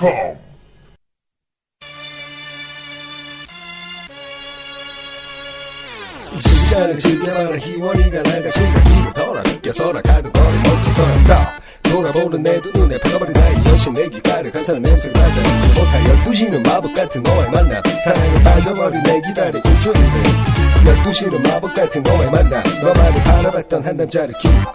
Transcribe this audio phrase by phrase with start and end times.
[0.00, 0.38] Podcast.com
[6.38, 11.18] 시간을 즐겨라 희원이가 나가 실력이 돌아 느껴서라 가도 거리 멋지서라.
[11.18, 16.06] 스탑 돌아보는 내 두 눈에 박아버린 나의 여신 내 귓가를 감싸는 냄새가 나지 않지 못할
[16.06, 17.82] 열두 시는 마법 같은 너와의 만남.
[18.04, 20.02] 사랑에 빠져버린 내 기다린 일주일들
[20.86, 22.62] 열두 시는 마법 같은 너와의 만남.
[22.82, 24.72] 너만을 바라봤던 한 남자를 기억하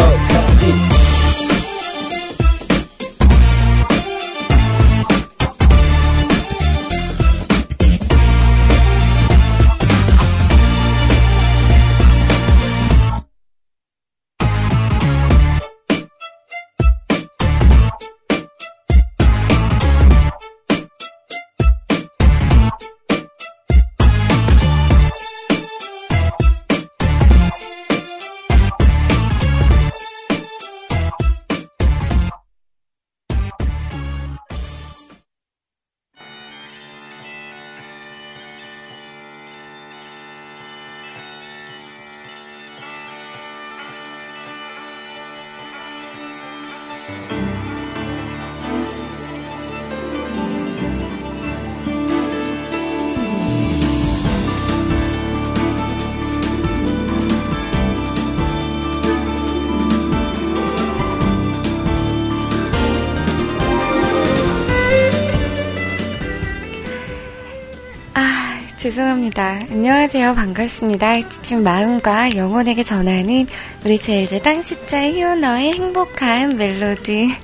[68.96, 69.59] 죄송합니다.
[69.72, 70.35] 안녕하세요.
[70.35, 71.28] 반갑습니다.
[71.41, 73.46] 지금 마음과 영혼에게 전하는
[73.84, 77.36] 우리 제일제 땅시자 희원어의 행복한 멜로디.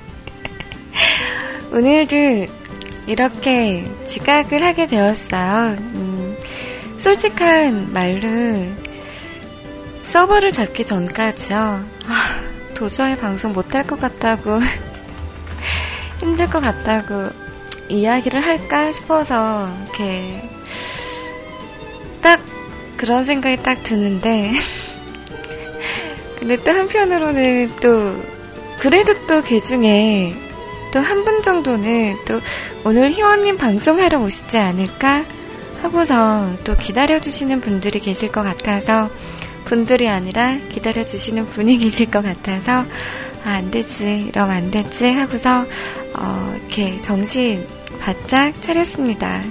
[1.70, 2.16] 오늘도
[3.06, 5.76] 이렇게 지각을 하게 되었어요.
[5.78, 6.36] 음,
[6.96, 8.66] 솔직한 말로
[10.04, 11.58] 서버를 잡기 전까지요.
[11.58, 12.40] 아,
[12.72, 14.58] 도저히 방송 못할 것 같다고
[16.18, 17.28] 힘들 것 같다고
[17.90, 20.62] 이야기를 할까 싶어서 이렇게 딱
[23.02, 24.52] 그런 생각이 딱 드는데
[26.38, 28.14] 근데 또 한편으로는 또
[28.78, 30.32] 그래도 또 그 중에
[30.92, 32.40] 또 한 분 정도는 또
[32.84, 35.24] 오늘 희원님 방송하러 오시지 않을까
[35.82, 39.10] 하고서 또 기다려주시는 분들이 계실 것 같아서
[39.64, 42.84] 분들이 아니라 기다려주시는 분이 계실 것 같아서
[43.44, 45.66] 아, 안 되지 이러면 안 되지 하고서
[46.16, 47.66] 어, 이렇게 정신
[47.98, 49.42] 바짝 차렸습니다.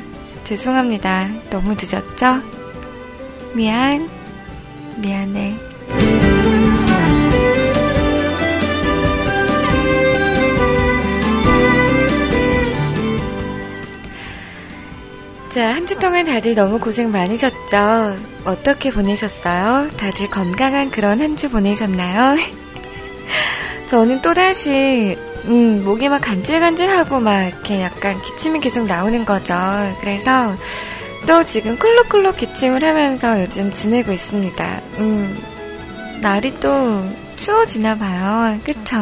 [0.45, 1.27] 죄송합니다.
[1.49, 2.60] 너무 늦었죠?
[3.55, 4.09] 미안.
[4.97, 5.55] 미안해.
[15.49, 18.15] 자, 한 주 동안 다들 너무 고생 많으셨죠?
[18.45, 19.89] 어떻게 보내셨어요?
[19.97, 22.37] 다들 건강한 그런 한 주 보내셨나요?
[23.87, 29.53] 저는 또다시, 음, 목이 막 간질간질하고 막 이렇게 약간 기침이 계속 나오는 거죠.
[29.99, 30.55] 그래서
[31.27, 34.81] 또 지금 쿨룩쿨룩 기침을 하면서 요즘 지내고 있습니다.
[34.97, 35.37] 음,
[36.21, 37.05] 날이 또
[37.35, 38.59] 추워지나 봐요.
[38.63, 38.97] 그쵸?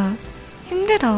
[0.68, 1.10] 힘들어.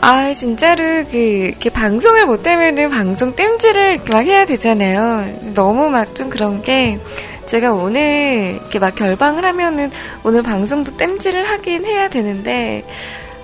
[0.00, 5.52] 아, 진짜로, 그, 이렇게 방송을 못하면은 방송 땜질을 막 해야 되잖아요.
[5.54, 6.98] 너무 막 좀 그런 게,
[7.46, 9.90] 제가 오늘 이렇게 막 결방을 하면은
[10.24, 12.84] 오늘 방송도 땜질을 하긴 해야 되는데,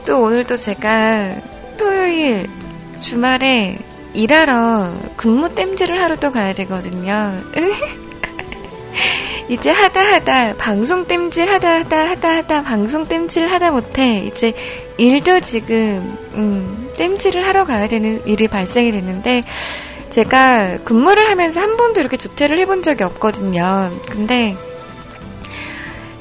[0.05, 1.37] 또 오늘 또 제가
[1.79, 2.49] 토요일
[3.01, 3.79] 주말에
[4.15, 7.41] 일하러 근무 땜질을 하러 또 가야 되거든요.
[9.49, 14.55] 이제 하다 하다 방송 땜질 하다 하다 하다 하다 방송 땜질 하다 못해 이제
[14.99, 19.43] 일도 지금 음, 땜질을 하러 가야 되는 일이 발생이 됐는데
[20.13, 23.91] 제가 근무를 하면서 한 번도 이렇게 조퇴를 해본 적이 없거든요.
[24.11, 24.55] 근데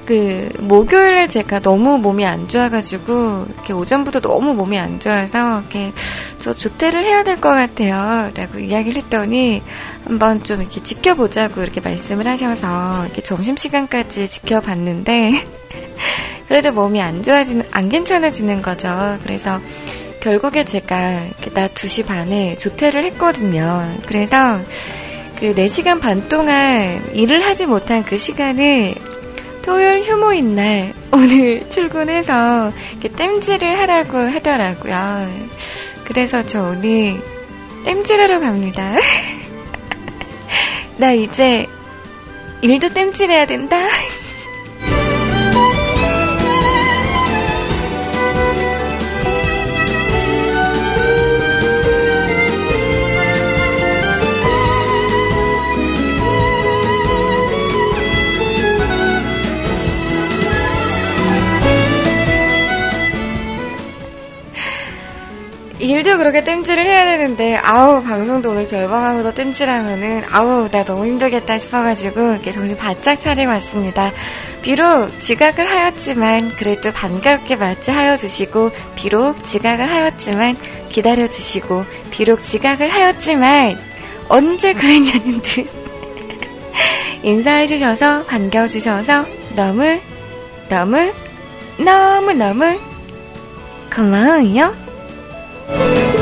[0.06, 5.92] 그 목요일에 제가 너무 몸이 안 좋아가지고 이렇게 오전부터 너무 몸이 안 좋아서 이렇게
[6.40, 9.62] 저 조퇴를 해야 될 것 같아요.라고 이야기를 했더니
[10.06, 15.46] 한번 좀 이렇게 지켜보자고 이렇게 말씀을 하셔서 이렇게 점심 시간까지 지켜봤는데
[16.48, 19.18] 그래도 몸이 안 좋아지는 안 괜찮아지는 거죠.
[19.24, 19.60] 그래서
[20.22, 23.98] 결국에 제가 낮 2시 반에 조퇴를 했거든요.
[24.06, 24.62] 그래서
[25.40, 28.94] 그 4시간 반 동안 일을 하지 못한 그 시간을
[29.64, 32.72] 토요일 휴무인 날 오늘 출근해서
[33.18, 35.28] 땜질을 하라고 하더라고요.
[36.06, 37.20] 그래서 저 오늘
[37.86, 38.96] 땜질하러 갑니다.
[40.98, 41.66] 나 이제
[42.62, 43.78] 일도 땜질해야 된다.
[65.92, 72.32] 오늘도 그렇게 땜질을 해야 되는데, 아우, 방송도 오늘 결방하고도 땜질하면은, 아우, 나 너무 힘들겠다 싶어가지고,
[72.32, 74.14] 이렇게 정신 바짝 차리고 왔습니다.
[74.62, 80.56] 비록 지각을 하였지만, 그래도 반갑게 맞이하여 주시고, 비록 지각을 하였지만,
[80.88, 83.78] 기다려 주시고, 비록 지각을 하였지만,
[84.30, 85.68] 언제 그랬냐는 듯,
[87.22, 89.26] 인사해 주셔서, 반겨워 주셔서,
[89.58, 90.00] 너무,
[90.70, 91.12] 너무,
[91.78, 92.80] 너무 너무,
[93.94, 94.91] 고마워요.
[95.74, 96.21] Thank you.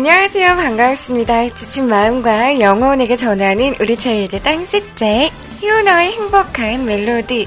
[0.00, 0.56] 안녕하세요.
[0.56, 1.50] 반갑습니다.
[1.50, 5.30] 지친 마음과 영혼에게 전하는 우리 제일제 땅셋째
[5.60, 7.46] 희우너의 행복한 멜로디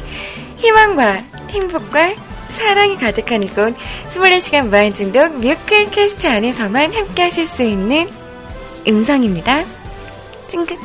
[0.57, 1.13] 희망과
[1.50, 2.13] 행복과
[2.50, 3.75] 사랑이 가득한 이곳
[4.11, 8.07] 24시간 무한중독 뮤클 캐스트 안에서만 함께 하실 수 있는
[8.88, 9.65] 음성입니다.
[10.47, 10.77] 찡긋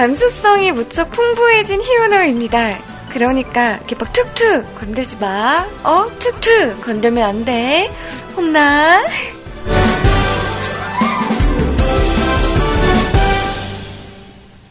[0.00, 2.78] 감수성이 무척 풍부해진 히어너입니다.
[3.10, 5.66] 그러니까 이렇게 막 툭툭 건들지 마.
[5.84, 6.06] 어?
[6.18, 7.90] 툭툭 건들면 안 돼.
[8.34, 9.04] 혼나.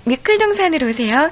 [0.05, 1.29] 미끌동산으로 오세요.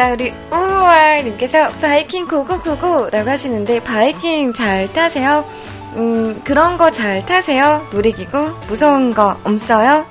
[0.00, 5.44] 자, 우리 우월님께서 바이킹 고고고고라고 하시는데 바이킹 잘 타세요?
[5.96, 7.86] 음, 그런 거 잘 타세요?
[7.92, 8.50] 놀이기구?
[8.66, 10.06] 무서운 거 없어요?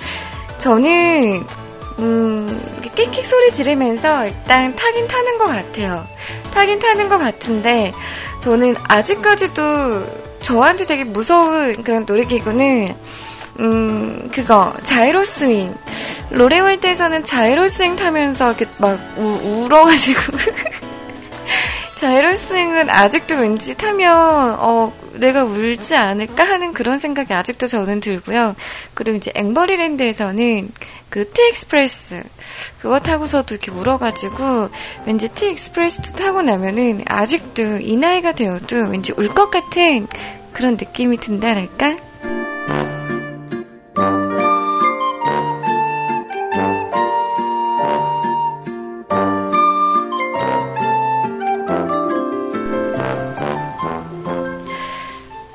[0.59, 1.43] 저는
[1.97, 2.61] 음,
[2.93, 6.05] 끽끽 소리 지르면서 일단 타긴 타는 것 같아요.
[6.53, 7.91] 타긴 타는 것 같은데
[8.43, 10.05] 저는 아직까지도
[10.41, 12.93] 저한테 되게 무서운 그런 놀이기구는
[13.59, 15.75] 음, 그거, 자이로 스윙.
[16.31, 19.23] 롯데월드에서는 자이로 스윙 타면서 이렇게 막 우,
[19.65, 20.21] 울어가지고.
[21.97, 28.55] 자이로 스윙은 아직도 왠지 타면, 어, 내가 울지 않을까 하는 그런 생각이 아직도 저는 들고요.
[28.93, 30.71] 그리고 이제 앵버리랜드에서는
[31.09, 32.23] 그 티익스프레스.
[32.81, 34.69] 그거 타고서도 이렇게 울어가지고,
[35.05, 40.07] 왠지 티익스프레스도 타고 나면은 아직도 이 나이가 되어도 왠지 울 것 같은
[40.53, 41.97] 그런 느낌이 든다랄까?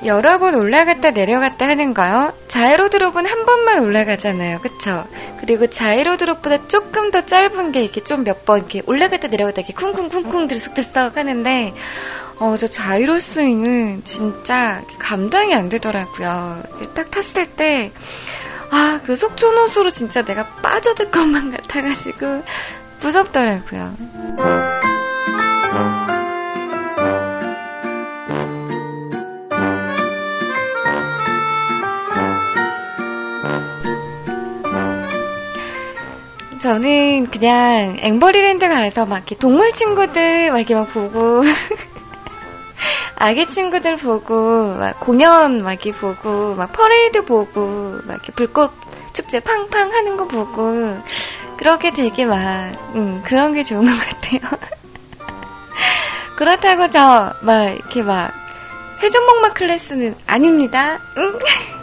[0.05, 2.33] 여러 번 올라갔다 내려갔다 하는 거요.
[2.47, 4.59] 자이로 드롭은 한 번만 올라가잖아요.
[4.61, 5.05] 그쵸?
[5.39, 9.73] 그리고 자이로 드롭보다 조금 더 짧은 게 이렇게 좀 몇 번 이렇게 올라갔다 내려갔다 이렇게
[9.73, 11.73] 쿵쿵쿵쿵 들썩들썩 하는데,
[12.39, 16.63] 어, 저 자이로 스윙은 진짜 감당이 안 되더라고요.
[16.93, 17.91] 딱 탔을 때,
[18.71, 22.43] 아, 그 속초노수로 진짜 내가 빠져들 것만 같아가지고
[23.01, 23.95] 무섭더라고요.
[36.65, 41.43] 저는 그냥 앵버리랜드 가서 막 이렇게 동물 친구들 막 이렇게 막 보고
[43.17, 48.71] 아기 친구들 보고 막 공연 막 이렇게 보고 막 퍼레이드 보고 막 이렇게 불꽃
[49.13, 50.97] 축제 팡팡 하는 거 보고
[51.57, 54.59] 그렇게 되게 막 음, 그런 게 좋은 것 같아요.
[56.35, 58.33] 그렇다고 저 막 이렇게 막
[59.03, 60.97] 회전목마 클래스는 아닙니다.
[61.17, 61.39] 응?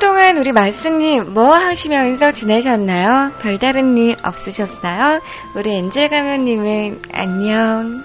[0.00, 3.32] 동안 우리 말씀님 뭐 하시면서 지내셨나요?
[3.40, 5.20] 별다른 일 없으셨어요?
[5.54, 8.02] 우리 엔젤 가면님은 안녕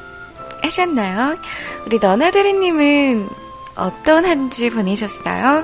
[0.62, 1.38] 하셨나요?
[1.86, 3.28] 우리 너나드리님은
[3.76, 5.64] 어떤 한 주 보내셨어요?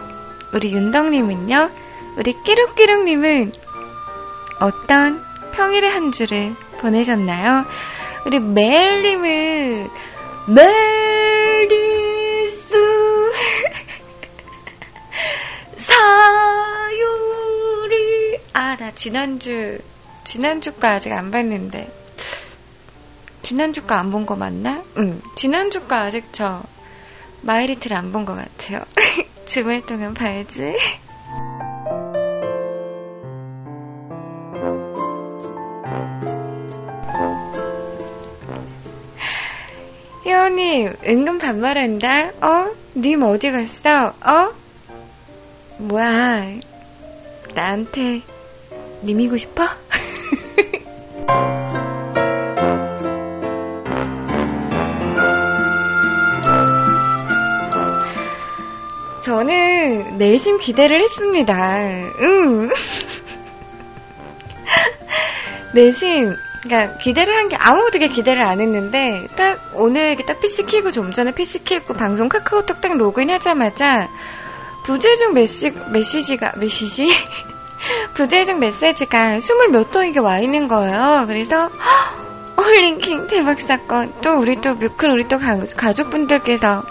[0.53, 1.69] 우리 윤덕님은요?
[2.17, 3.51] 우리 끼룩끼룩님은
[4.59, 5.21] 어떤
[5.53, 7.65] 평일의 한 주를 보내셨나요?
[8.25, 9.89] 우리 멜님은
[10.47, 12.20] 멜리스
[17.11, 19.79] 사유리 아 나 지난주
[20.23, 21.91] 지난주 거 아직 안 봤는데
[23.41, 24.83] 지난주 거 안 본 거 맞나?
[24.97, 26.63] 응 지난주 거 아직 저
[27.41, 28.83] 마이리틀 안본것 같아요
[29.45, 30.75] 주말 동안 봐야지
[40.25, 42.31] 혜원님, 은근 반말한다?
[42.41, 42.71] 어?
[42.95, 44.07] 님 어디 갔어?
[44.23, 44.51] 어?
[45.81, 46.45] 뭐야,
[47.55, 48.21] 나한테
[49.03, 49.63] 님이고 싶어?
[59.23, 61.87] 저는 내심 기대를 했습니다.
[62.21, 62.69] 응.
[65.73, 71.11] 내심, 그러니까 기대를 한 게 아무도 기대를 안 했는데 딱 오늘 딱 PC 키고 좀
[71.13, 74.07] 전에 PC 키고 방송 카카오톡 딱 로그인 하자마자
[74.83, 77.09] 부재중 메시, 메시지가 메시지?
[78.15, 81.25] 부재중 메시지가 스물 몇 통이게 와 있는 거예요.
[81.27, 81.69] 그래서
[82.57, 84.13] 홀링킹 대박 사건.
[84.21, 86.83] 또 우리 또 뮤클 우리 또 가족분들께서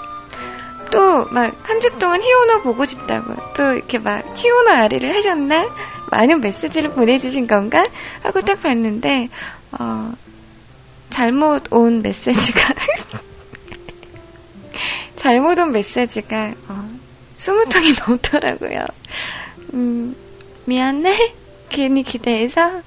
[0.90, 5.68] 또 막 한 주 동안 히오노 보고 싶다고 또 이렇게 막 히오노 아리를 하셨나?
[6.10, 7.84] 많은 메시지를 보내주신 건가?
[8.24, 9.28] 하고 딱 봤는데
[9.78, 10.10] 어,
[11.10, 12.74] 잘못 온 메시지가
[15.14, 16.89] 잘못 온 메시지가 어,
[17.40, 18.84] 20통이 넘더라고요.
[19.72, 20.14] 음,
[20.66, 21.34] 미안해.
[21.70, 22.82] 괜히 기대해서.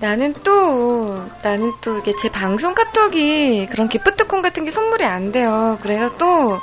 [0.00, 5.78] 나는 또, 나는 또 이게 제 방송 카톡이 그런 기프트콘 같은 게 선물이 안 돼요.
[5.82, 6.58] 그래서 또,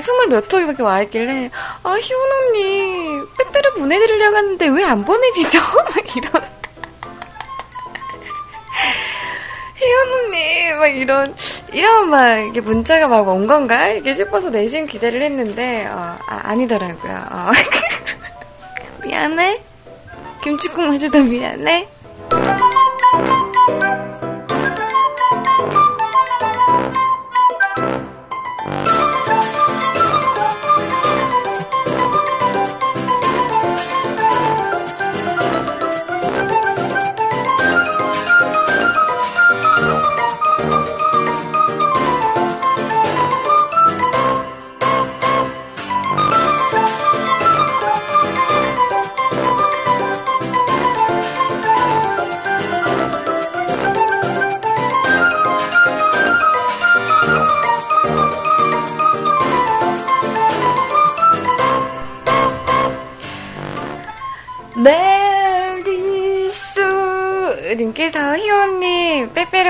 [0.00, 1.50] 스물 몇 통이밖에 와 있길래,
[1.82, 5.58] 아, 희원 언니, 빼빼로 보내드리려고 하는데 왜 안 보내지죠?
[5.84, 6.32] 막 이런.
[9.76, 11.34] 희원 언니, 막 이런,
[11.72, 13.88] 이런 막, 이게 문자가 막 온 건가?
[13.88, 17.12] 이게 싶어서 내심 기대를 했는데, 어, 아, 아니더라고요.
[17.30, 17.50] 어.
[19.04, 19.60] 미안해?
[20.42, 21.88] 김치국 마셔서 미안해?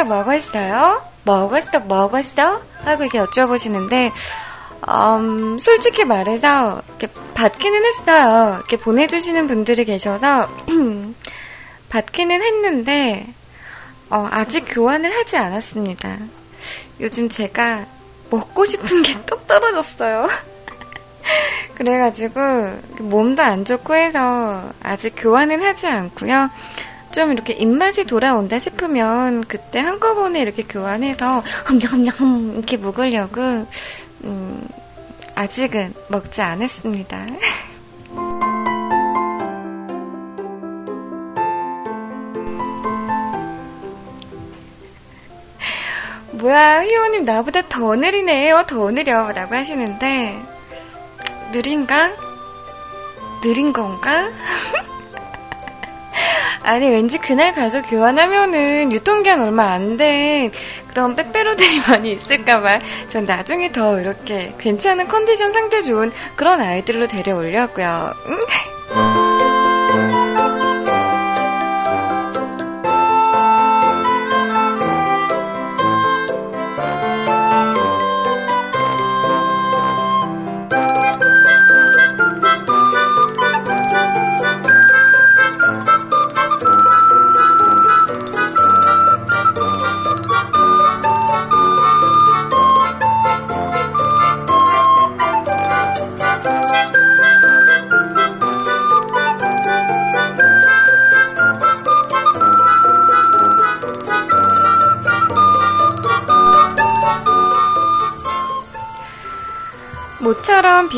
[0.07, 1.03] 먹었어요?
[1.25, 2.63] 먹었어 먹었어?
[2.85, 4.13] 하고 이렇게 여쭤보시는데
[4.89, 8.57] 음, 솔직히 말해서 이렇게 받기는 했어요.
[8.59, 10.49] 이렇게 보내주시는 분들이 계셔서
[11.91, 13.27] 받기는 했는데
[14.11, 16.19] 어, 아직 교환을 하지 않았습니다.
[17.01, 17.87] 요즘 제가
[18.31, 20.29] 먹고 싶은 게뚝 떨어졌어요.
[21.75, 22.41] 그래가지고
[23.01, 26.49] 몸도 안 좋고 해서 아직 교환은 하지 않고요.
[27.13, 33.41] 좀 이렇게 입맛이 돌아온다 싶으면 그때 한꺼번에 이렇게 교환해서 험냠험냠 이렇게 먹으려고
[34.25, 34.69] 음,
[35.35, 37.27] 아직은 먹지 않았습니다.
[46.37, 48.65] 뭐야, 희원님 나보다 더 느리네요.
[48.67, 49.33] 더 느려.
[49.33, 50.39] 라고 하시는데,
[51.53, 52.13] 느린가?
[53.43, 54.29] 느린 건가?
[56.67, 60.51] 아니 왠지 그날 가서 교환하면은 유통기한 얼마 안 된
[60.89, 68.13] 그런 빼빼로들이 많이 있을까봐 전 나중에 더 이렇게 괜찮은 컨디션 상태 좋은 그런 아이들로 데려오려고요.
[68.27, 68.39] 응?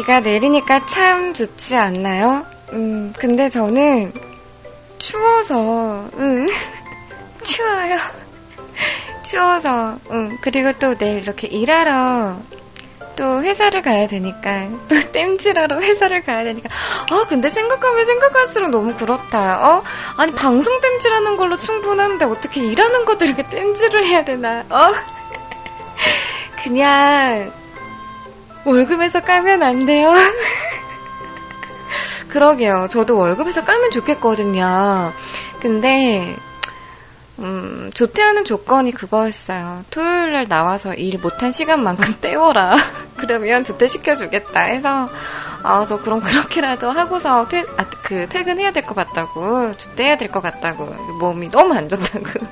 [0.08, 2.46] 비가 내리니까 참 좋지 않나요?
[2.72, 4.10] 음, 근데 저는
[4.96, 6.48] 추워서, 응,
[7.44, 7.98] 추워요.
[9.22, 12.38] 추워서, 응, 그리고 또 내일 이렇게 일하러
[13.16, 16.70] 또 회사를 가야 되니까, 또 땜질하러 회사를 가야 되니까,
[17.10, 19.84] 아, 근데 생각하면 생각할수록 너무 그렇다, 어?
[20.16, 24.94] 아니, 방송 땜질하는 걸로 충분한데 어떻게 일하는 것도 이렇게 땜질을 해야 되나, 어?
[26.62, 27.52] 그냥,
[28.68, 30.12] 월급에서 까면 안 돼요?
[32.28, 32.88] 그러게요.
[32.90, 35.12] 저도 월급에서 까면 좋겠거든요.
[35.60, 36.36] 근데,
[37.38, 39.84] 음, 조퇴하는 조건이 그거였어요.
[39.90, 42.76] 토요일 날 나와서 일 못한 시간만큼 때워라.
[43.16, 45.08] 그러면 조퇴시켜주겠다 해서,
[45.62, 49.76] 아, 저 그럼 그렇게라도 하고서 퇴, 아, 그, 퇴근해야 될 것 같다고.
[49.76, 50.86] 조퇴해야 될 것 같다고.
[51.18, 52.46] 몸이 너무 안 좋다고.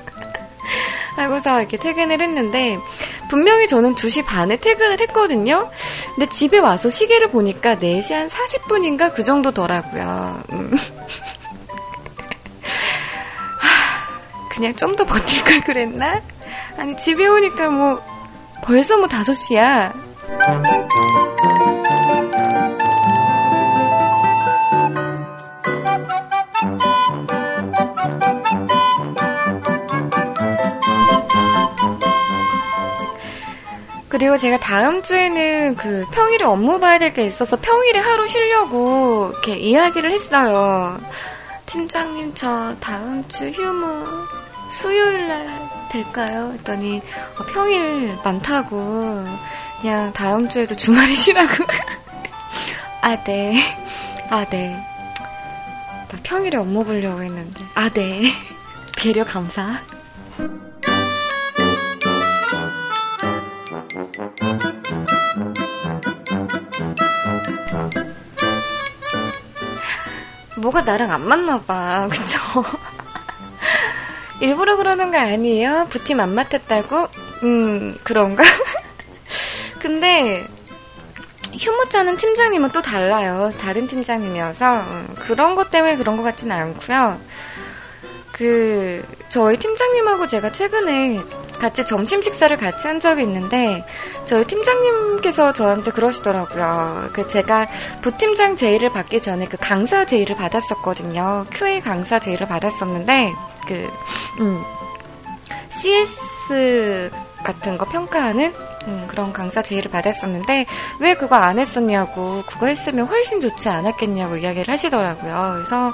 [1.17, 2.77] 하고서 이렇게 퇴근을 했는데,
[3.29, 5.69] 분명히 저는 2시 반에 퇴근을 했거든요?
[6.15, 10.41] 근데 집에 와서 시계를 보니까 4시 한 40분인가 그 정도더라고요.
[10.53, 10.71] 음.
[14.49, 16.21] 그냥 좀 더 버틸 걸 그랬나?
[16.77, 18.01] 아니, 집에 오니까 뭐,
[18.63, 19.93] 벌써 뭐 5시야.
[34.17, 39.57] 그리고 제가 다음 주에는 그 평일에 업무 봐야 될 게 있어서 평일에 하루 쉬려고 이렇게
[39.57, 40.99] 이야기를 했어요.
[41.67, 44.25] 팀장님, 저 다음 주 휴무
[44.71, 46.49] 수요일 날 될까요?
[46.55, 46.99] 했더니
[47.37, 49.23] 어, 평일 많다고
[49.81, 51.63] 그냥 다음 주에도 주말에 쉬라고.
[53.01, 53.55] 아, 네.
[54.31, 54.75] 아, 네.
[56.09, 57.63] 나 평일에 업무 보려고 했는데.
[57.75, 58.23] 아, 네.
[58.97, 59.75] 배려 감사.
[70.57, 72.07] 뭐가 나랑 안 맞나 봐.
[72.11, 72.39] 그쵸?
[74.39, 75.87] 일부러 그러는 거 아니에요?
[75.89, 77.07] 부팀 안 맡았다고?
[77.43, 78.43] 음, 그런가?
[79.79, 80.45] 근데,
[81.53, 83.51] 휴무차는 팀장님은 또 달라요.
[83.59, 84.75] 다른 팀장님이어서.
[84.81, 87.19] 음, 그런 것 때문에 그런 것 같지는 않고요.
[88.31, 91.19] 그, 저희 팀장님하고 제가 최근에
[91.59, 93.83] 같이 점심 식사를 같이 한 적이 있는데
[94.25, 97.09] 저희 팀장님께서 저한테 그러시더라고요.
[97.13, 97.67] 그 제가
[98.01, 101.45] 부팀장 제의를 받기 전에 그 강사 제의를 받았었거든요.
[101.51, 103.33] QA 강사 제의를 받았었는데
[103.67, 103.89] 그
[104.39, 104.63] 음,
[105.69, 107.11] CS
[107.43, 108.53] 같은 거 평가하는
[108.87, 110.65] 음, 그런 강사 제의를 받았었는데
[110.99, 115.51] 왜 그거 안 했었냐고 그거 했으면 훨씬 좋지 않았겠냐고 이야기를 하시더라고요.
[115.55, 115.93] 그래서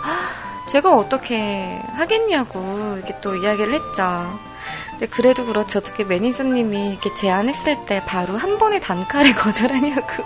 [0.70, 2.60] 제가 어떻게 하겠냐고
[2.98, 4.53] 이렇게 또 이야기를 했죠.
[4.94, 5.80] 근데 그래도 그렇죠.
[5.80, 10.24] 어떻게 매니저님이 이렇게 제안했을 때 바로 한 번에 단칼에 거절하냐고.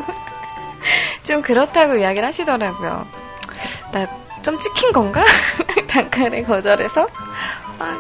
[1.23, 3.08] 좀 그렇다고 이야기를 하시더라고요.
[3.91, 4.08] 나
[4.43, 5.25] 좀 찍힌 건가?
[5.89, 7.10] 단칼에 거절해서?
[7.80, 7.97] 아,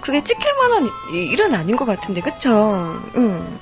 [0.00, 3.00] 그게 찍힐 만한 일은 아닌 것 같은데, 그쵸?
[3.14, 3.60] 응.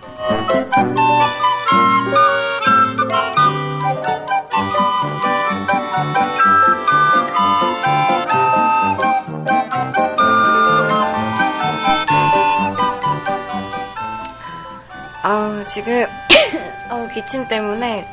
[15.27, 16.07] 아 지금
[16.91, 18.07] 어, 기침 때문에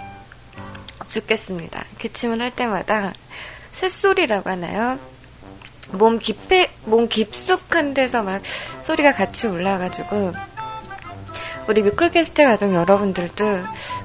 [1.10, 1.84] 죽겠습니다.
[2.00, 3.12] 기침을 할 때마다
[3.74, 4.98] 쇳소리라고 하나요?
[5.92, 8.42] 몸 깊에 몸 깊숙한 데서 막
[8.82, 10.32] 소리가 같이 올라가지고
[11.68, 13.44] 우리 뮤클캐스트 가족 여러분들도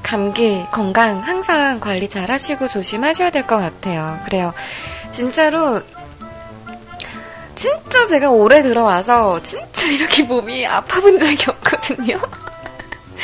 [0.03, 4.19] 감기 건강 항상 관리 잘 하시고 조심하셔야 될 것 같아요.
[4.25, 4.53] 그래요.
[5.13, 5.81] 진짜로
[7.55, 12.21] 진짜 제가 올해 들어와서 진짜 이렇게 몸이 아파본 적이 없거든요.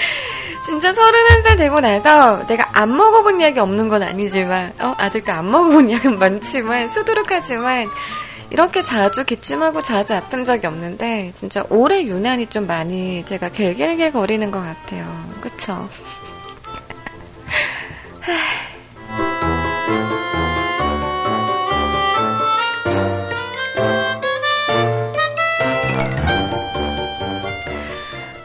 [0.64, 5.50] 진짜 서른한 살 되고 나서 내가 안 먹어본 약이 없는 건 아니지만, 어, 아직도 안
[5.50, 7.88] 먹어본 약은 많지만, 수두룩하지만,
[8.50, 14.50] 이렇게 자주 기침하고 자주 아픈 적이 없는데, 진짜 올해 유난히 좀 많이 제가 갤갤갤 거리는
[14.50, 15.04] 것 같아요.
[15.40, 15.88] 그쵸?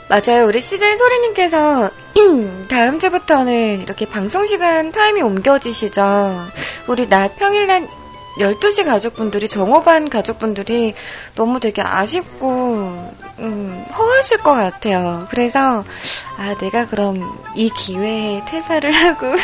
[0.09, 0.47] 맞아요.
[0.47, 1.89] 우리 CJ 소리님께서
[2.69, 6.33] 다음 주부터는 이렇게 방송 시간 타임이 옮겨지시죠.
[6.87, 7.87] 우리 낮 평일날
[8.39, 10.93] 12시 가족분들이 정오반 가족분들이
[11.35, 15.27] 너무 되게 아쉽고 음, 허하실 것 같아요.
[15.29, 15.83] 그래서
[16.37, 19.35] 아 내가 그럼 이 기회에 퇴사를 하고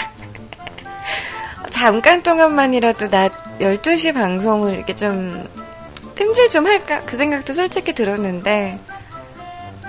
[1.72, 5.44] 잠깐 동안만이라도 낮 12시 방송을 이렇게 좀
[6.16, 8.80] 뜸질 좀 할까 그 생각도 솔직히 들었는데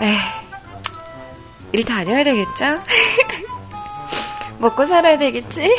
[0.00, 0.43] 에이
[1.74, 2.80] 일 다녀야 되겠죠?
[4.60, 5.74] 먹고 살아야 되겠지?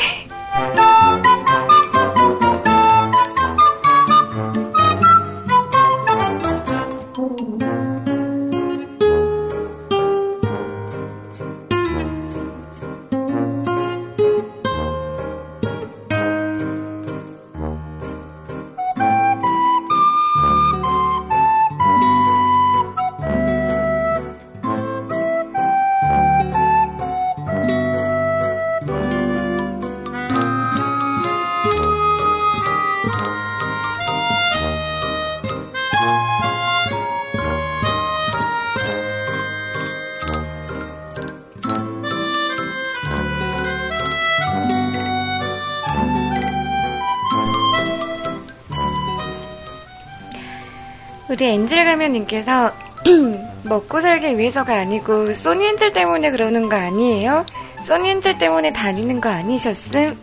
[51.36, 52.72] 우리 엔젤 가면님께서
[53.64, 57.44] 먹고 살기 위해서가 아니고 소니 엔젤 때문에 그러는 거 아니에요?
[57.84, 60.18] 소니 엔젤 때문에 다니는 거 아니셨음?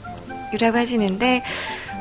[0.52, 1.44] 이라고 하시는데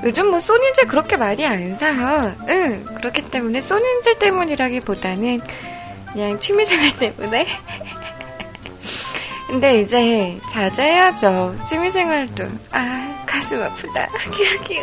[0.05, 2.35] 요즘 뭐 소니 엔젤 그렇게 많이 안 사요.
[2.48, 5.42] 응, 그렇기 때문에 소니 엔젤 때문이라기보다는
[6.11, 7.46] 그냥 취미생활 때문에.
[9.46, 11.55] 근데 이제 자제해야죠.
[11.68, 12.44] 취미생활도.
[12.70, 14.09] 아, 가슴 아프다.
[14.35, 14.81] 기억이.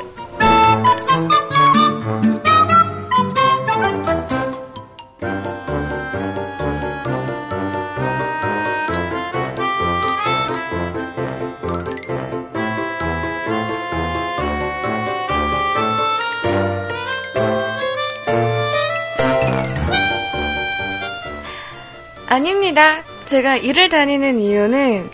[22.39, 23.04] 아닙니다.
[23.25, 25.10] 제가 일을 다니는 이유는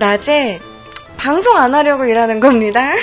[0.00, 0.58] 낮에
[1.16, 2.92] 방송 안 하려고 일하는 겁니다.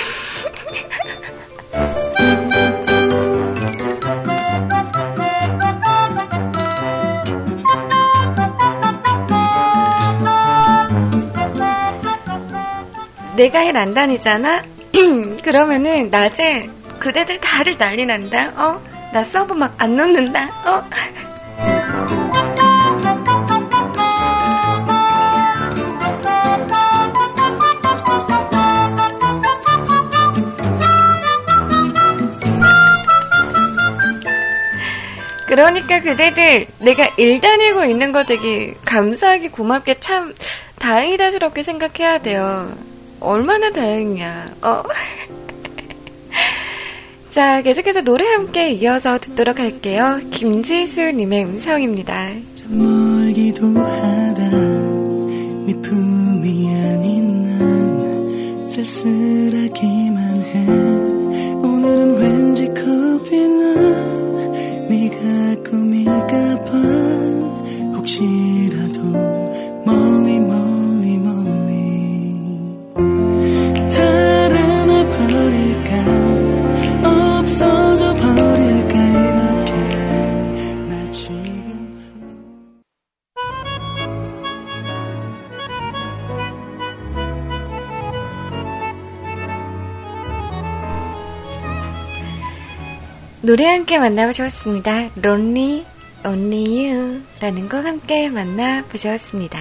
[13.34, 14.62] 내가 일 안 다니잖아?
[15.42, 18.52] 그러면은 낮에 그대들 다들 난리 난다?
[18.56, 18.82] 어?
[19.14, 20.50] 나 서브 막안 놓는다?
[20.66, 20.84] 어?
[35.58, 40.32] 그러니까 그대들 내가 일 다니고 있는 거 되게 감사하게 고맙게 참
[40.78, 42.72] 다행이다스럽게 생각해야 돼요.
[43.18, 44.46] 얼마나 다행이야.
[44.62, 44.82] 어?
[47.30, 50.20] 자, 계속해서 노래 함께 이어서 듣도록 할게요.
[50.30, 52.28] 김지수님의 음성입니다.
[52.68, 54.50] 멀기도 하다
[55.66, 60.68] 네 품이 아닌 난 쓸쓸하기만 해
[61.66, 63.87] 오늘은 왠지 겁이 나
[65.64, 65.97] 네
[93.48, 95.08] 노래 함께 만나보셨습니다.
[95.24, 95.82] Lonely,
[96.22, 99.58] Only You 라는 곡 함께 만나보셨습니다.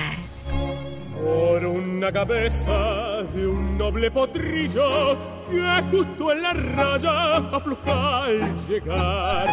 [1.23, 5.17] Por una cabeza de un noble potrillo
[5.50, 9.47] que justo en la raya afloja al llegar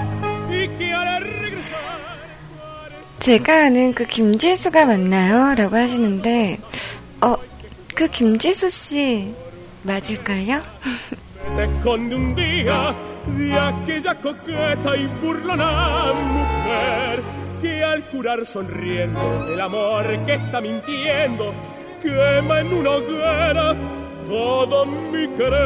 [0.50, 1.78] y que al regresar
[3.20, 5.54] 제가 아는 그 김지수가 맞나요?
[5.54, 6.58] 라고 하시는데,
[7.20, 7.36] 어,
[7.94, 9.32] 그 김지수 씨
[9.84, 10.60] 맞을걸요?
[13.26, 17.22] De aquella coqueta y burlona mujer
[17.60, 21.54] que al jurar sonriendo el amor que está mintiendo
[22.02, 23.74] quema en una hoguera
[24.28, 25.64] todo mi querer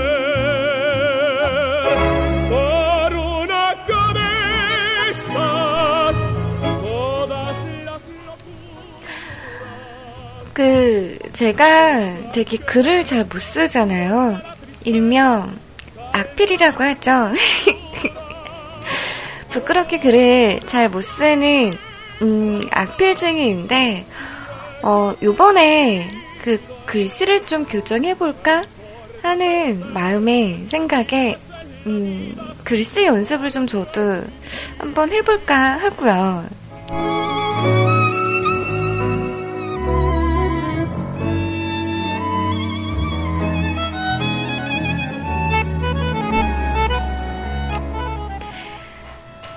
[2.48, 5.50] por una cabeza
[6.82, 8.58] todas las locuras
[10.54, 14.40] 그, 제가 되게 글을 잘 못 쓰잖아요.
[14.84, 15.56] 일명,
[16.18, 17.10] 악필이라고 하죠.
[19.50, 21.72] 부끄럽게 글을 잘 못 쓰는,
[22.22, 24.04] 음, 악필증이인데,
[24.82, 26.08] 어, 요번에
[26.42, 28.62] 그 글씨를 좀 교정해 볼까?
[29.22, 31.36] 하는 마음의 생각에,
[31.86, 34.22] 음, 글씨 연습을 좀 저도
[34.78, 37.27] 한번 해볼까 하고요.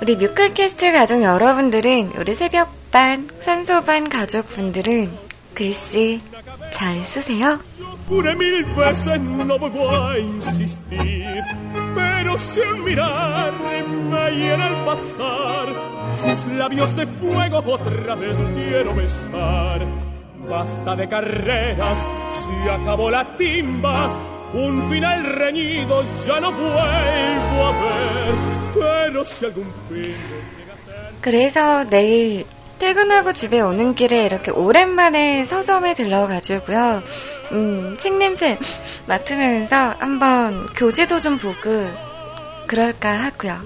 [0.02, 5.12] 우리 뮤클캐스트 가족 여러분들은, 우리 새벽반, 산소반 가족분들은
[5.54, 6.22] 글씨
[6.72, 7.60] 잘 쓰세요?
[11.94, 13.52] Pero sin mirar
[14.12, 15.68] me hiera al pasar
[16.12, 19.86] sus labios de fuego otra vez quiero besar.
[20.50, 24.10] Basta de carreras, se acabó la timba,
[24.54, 28.61] un final reñido ya no vuelvo a ver,
[31.22, 32.46] 그래서 내일
[32.80, 37.04] 퇴근하고 집에 오는 길에 이렇게 오랜만에 서점에 들러가지고요.
[37.52, 38.58] 음, 책 냄새
[39.08, 41.86] 맡으면서 한번 교재도 좀 보고
[42.68, 43.60] 그럴까 하고요.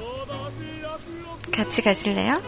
[1.53, 2.41] 같이 가실래요?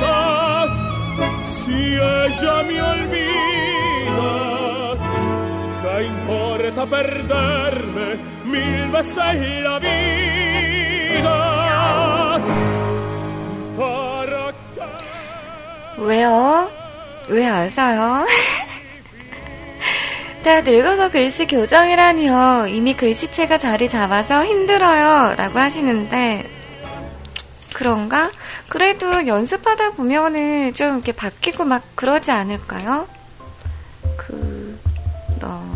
[0.00, 0.68] Cabeza,
[1.44, 4.32] si ella me olvida,
[5.82, 8.08] ¿qué importa perderme
[8.44, 11.38] mil veces la vida?
[13.76, 14.82] Para que
[16.00, 16.70] 왜요?
[17.28, 18.26] 왜 아서요?
[20.44, 22.66] 다 늙어서 글씨 교정이라니요.
[22.68, 25.34] 이미 글씨체가 자리 잡아서 힘들어요.
[25.36, 26.57] 라고 하시는데,
[27.74, 28.30] 그런가?
[28.68, 33.08] 그래도 연습하다 보면은 좀 이렇게 바뀌고 막 그러지 않을까요?
[34.16, 35.68] 그런가?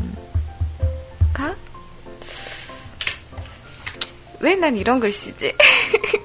[4.40, 5.54] 왜 난 이런 글씨지?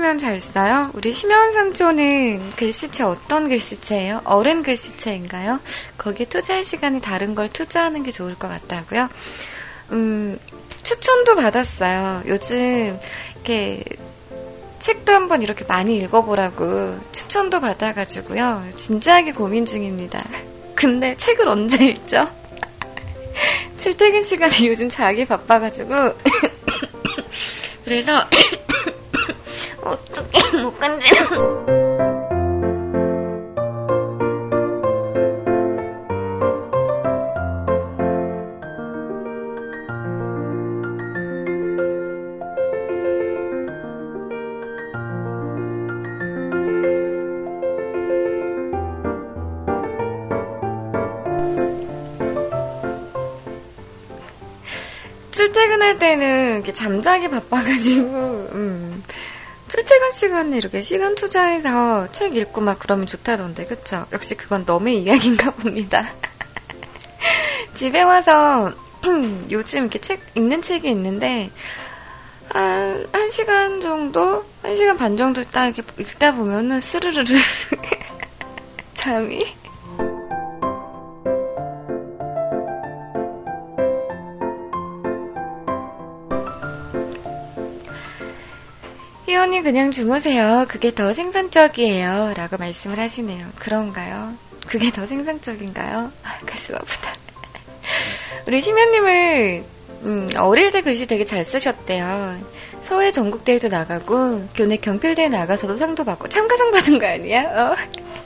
[0.00, 0.90] 쓰면 잘 써요?
[0.94, 4.22] 우리 심연 삼촌은 글씨체 어떤 글씨체예요?
[4.24, 5.60] 어른 글씨체인가요?
[5.98, 9.10] 거기에 투자할 시간이 다른 걸 투자하는 게 좋을 것 같다고요?
[9.90, 10.38] 음,
[10.82, 12.22] 추천도 받았어요.
[12.28, 12.98] 요즘
[13.34, 13.84] 이렇게
[14.78, 18.70] 책도 한번 이렇게 많이 읽어보라고 추천도 받아가지고요.
[18.76, 20.24] 진지하게 고민 중입니다.
[20.74, 22.26] 근데 책을 언제 읽죠?
[23.76, 25.94] 출퇴근 시간이 요즘 자기 바빠가지고
[27.84, 28.26] 그래서
[29.82, 31.70] 어떻게 못 간지러
[55.40, 58.19] 출퇴근할 때는 이렇게 잠자기 바빠가지고, 음,
[59.70, 64.04] 출퇴근 시간에 이렇게 시간 투자해서 책 읽고 막 그러면 좋다던데, 그쵸?
[64.10, 66.12] 역시 그건 너의 이야기인가 봅니다.
[67.74, 68.72] 집에 와서
[69.48, 71.52] 요즘 이렇게 책, 읽는 책이 있는데,
[72.48, 74.44] 한, 한 시간 정도?
[74.60, 77.36] 한 시간 반 정도 딱 이렇게 읽다 보면은 스르르르
[78.94, 79.38] 잠이
[89.40, 90.66] 희원이 그냥 주무세요.
[90.68, 92.34] 그게 더 생산적이에요.
[92.36, 93.46] 라고 말씀을 하시네요.
[93.58, 94.34] 그런가요?
[94.68, 96.12] 그게 더 생산적인가요?
[96.22, 97.10] 아, 가슴 아프다.
[98.46, 99.64] 우리 심연님은,
[100.02, 102.38] 음, 어릴 때 글씨 되게 잘 쓰셨대요.
[102.82, 107.44] 서해 전국대회도 나가고, 교내 경필대회 나가서도 상도 받고, 참가상 받은 거 아니야?
[107.44, 107.74] 어.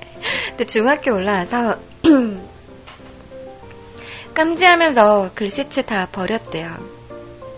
[0.51, 1.79] 근데 중학교 올라와서,
[4.35, 6.75] 깜지하면서 글씨체 다 버렸대요.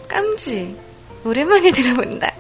[0.09, 0.77] 깜지.
[1.25, 2.36] 오랜만에 들어본다.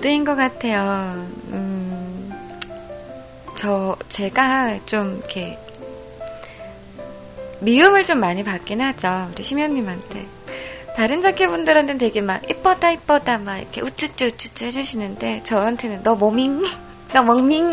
[0.00, 1.28] 모드인 것 같아요.
[1.48, 2.32] 음,
[3.54, 5.58] 저, 제가 좀 이렇게,
[7.60, 9.28] 미움을 좀 많이 받긴 하죠.
[9.32, 10.26] 우리 심연님한테.
[10.96, 16.64] 다른 자켓분들한테는 되게 막, 이뻐다, 이뻐다, 막 이렇게 우쭈쭈, 우쭈쭈 해주시는데, 저한테는 너 뭐밍?
[17.12, 17.70] 너 먹밍?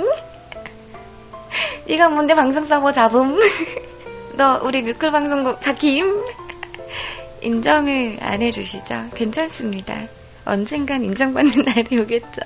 [1.87, 3.39] 네가 뭔데 방송 서버 잡음?
[4.35, 6.25] 너 우리 뮤클 방송국 자김?
[7.41, 9.11] 인정을 안 해주시죠?
[9.15, 10.16] 괜찮습니다.
[10.47, 12.41] 언젠간 인정받는 날이 오겠죠.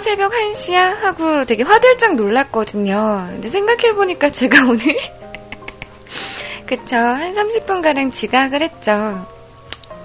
[0.00, 0.76] 새벽 1시야?
[1.00, 3.28] 하고 되게 화들짝 놀랐거든요.
[3.30, 4.98] 근데 생각해보니까 제가 오늘,
[6.66, 6.96] 그쵸.
[6.96, 9.26] 한 30분가량 지각을 했죠.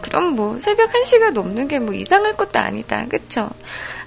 [0.02, 3.06] 그럼 뭐, 새벽 1시가 넘는 게 뭐 이상할 것도 아니다.
[3.10, 3.50] 그쵸.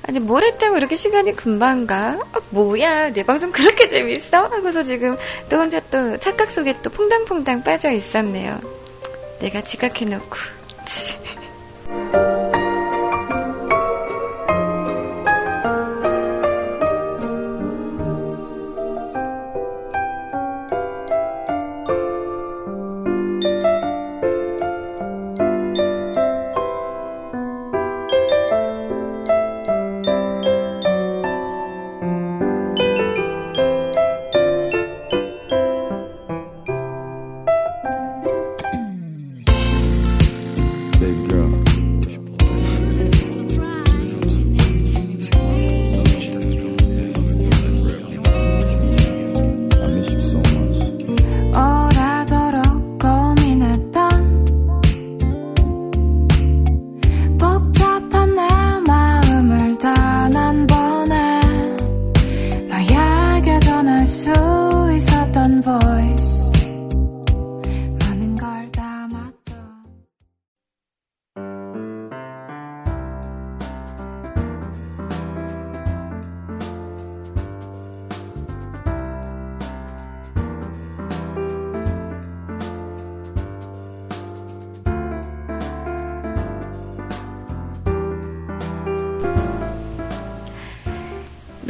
[0.03, 2.19] 아니, 뭘 했다고 이렇게 시간이 금방 가?
[2.33, 4.45] 아, 뭐야, 내 방송 그렇게 재밌어?
[4.47, 5.17] 하고서 지금
[5.51, 8.59] 또 혼자 또 착각 속에 또 퐁당퐁당 빠져 있었네요.
[9.41, 10.37] 내가 지각해놓고.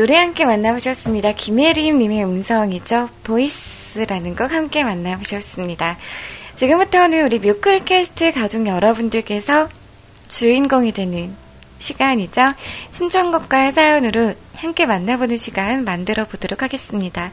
[0.08, 1.32] 노래 함께 만나보셨습니다.
[1.32, 3.10] 김혜림님의 음성이죠.
[3.24, 5.98] 보이스라는 곡 함께 만나보셨습니다.
[6.56, 9.68] 지금부터는 우리 뮤클캐스트 가족 여러분들께서
[10.28, 11.36] 주인공이 되는
[11.78, 12.40] 시간이죠.
[12.90, 17.30] 신청곡과 사연으로 함께 만나보는 시간 만들어 보도록 하겠습니다.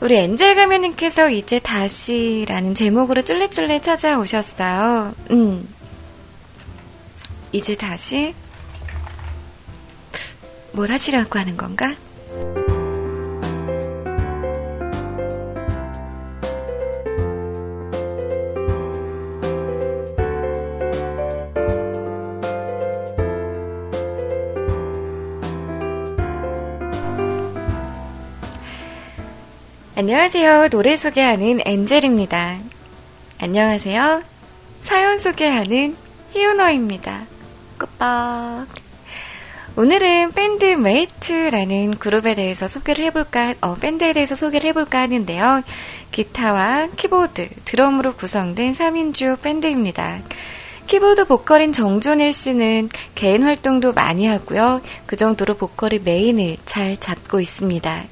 [0.00, 5.14] 우리 엔젤 가면님께서 이제 다시라는 제목으로 쫄래쫄래 찾아오셨어요.
[5.30, 5.72] 음.
[7.52, 8.34] 이제 다시
[10.72, 11.94] 뭘 하시려고 하는 건가?
[29.96, 30.70] 안녕하세요.
[30.70, 32.58] 노래 소개하는 엔젤입니다.
[33.38, 34.22] 안녕하세요.
[34.82, 35.94] 사연 소개하는
[36.32, 37.26] 희원이입니다.
[37.78, 38.79] 꾸뻑.
[39.76, 45.62] 오늘은 밴드 메이트라는 그룹에 대해서 소개를 해볼까, 어, 밴드에 대해서 소개를 해볼까 하는데요.
[46.10, 50.22] 기타와 키보드, 드럼으로 구성된 3인조 밴드입니다.
[50.88, 54.82] 키보드 보컬인 정준일 씨는 개인 활동도 많이 하고요.
[55.06, 58.04] 그 정도로 보컬의 메인을 잘 잡고 있습니다.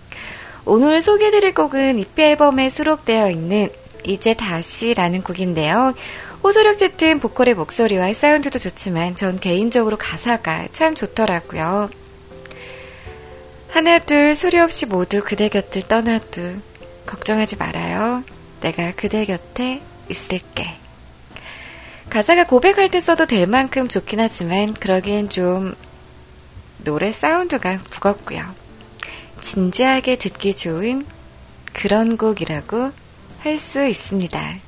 [0.64, 3.68] 오늘 소개드릴 곡은 EP 앨범에 수록되어 있는
[4.04, 5.94] 이제 다시라는 곡인데요.
[6.42, 11.90] 호소력 짙은 보컬의 목소리와 사운드도 좋지만 전 개인적으로 가사가 참 좋더라고요.
[13.70, 16.56] 하나 둘 소리 없이 모두 그대 곁을 떠나도
[17.06, 18.24] 걱정하지 말아요.
[18.60, 20.68] 내가 그대 곁에 있을게.
[22.08, 25.74] 가사가 고백할 때 써도 될 만큼 좋긴 하지만 그러기엔 좀
[26.78, 28.42] 노래 사운드가 무겁고요.
[29.40, 31.04] 진지하게 듣기 좋은
[31.72, 32.92] 그런 곡이라고
[33.40, 34.67] 할 수 있습니다.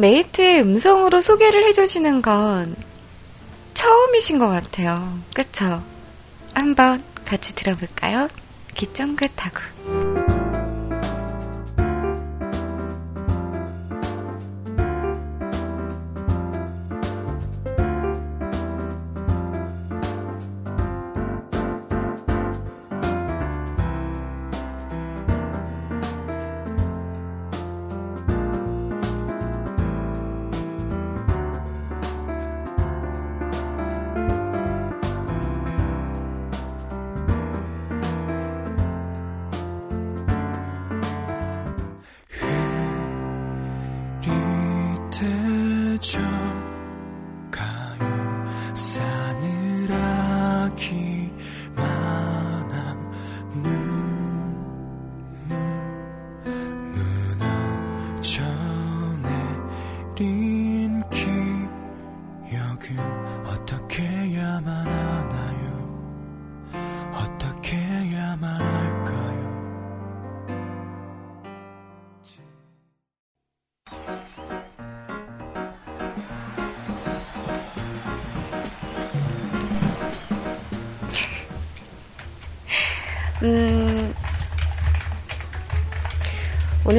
[0.00, 2.74] 메이트의 음성으로 소개를 해주시는 건
[3.74, 5.18] 처음이신 것 같아요.
[5.34, 5.82] 그쵸?
[6.54, 8.28] 한번 같이 들어볼까요?
[8.74, 9.79] 귀 쫑긋하고.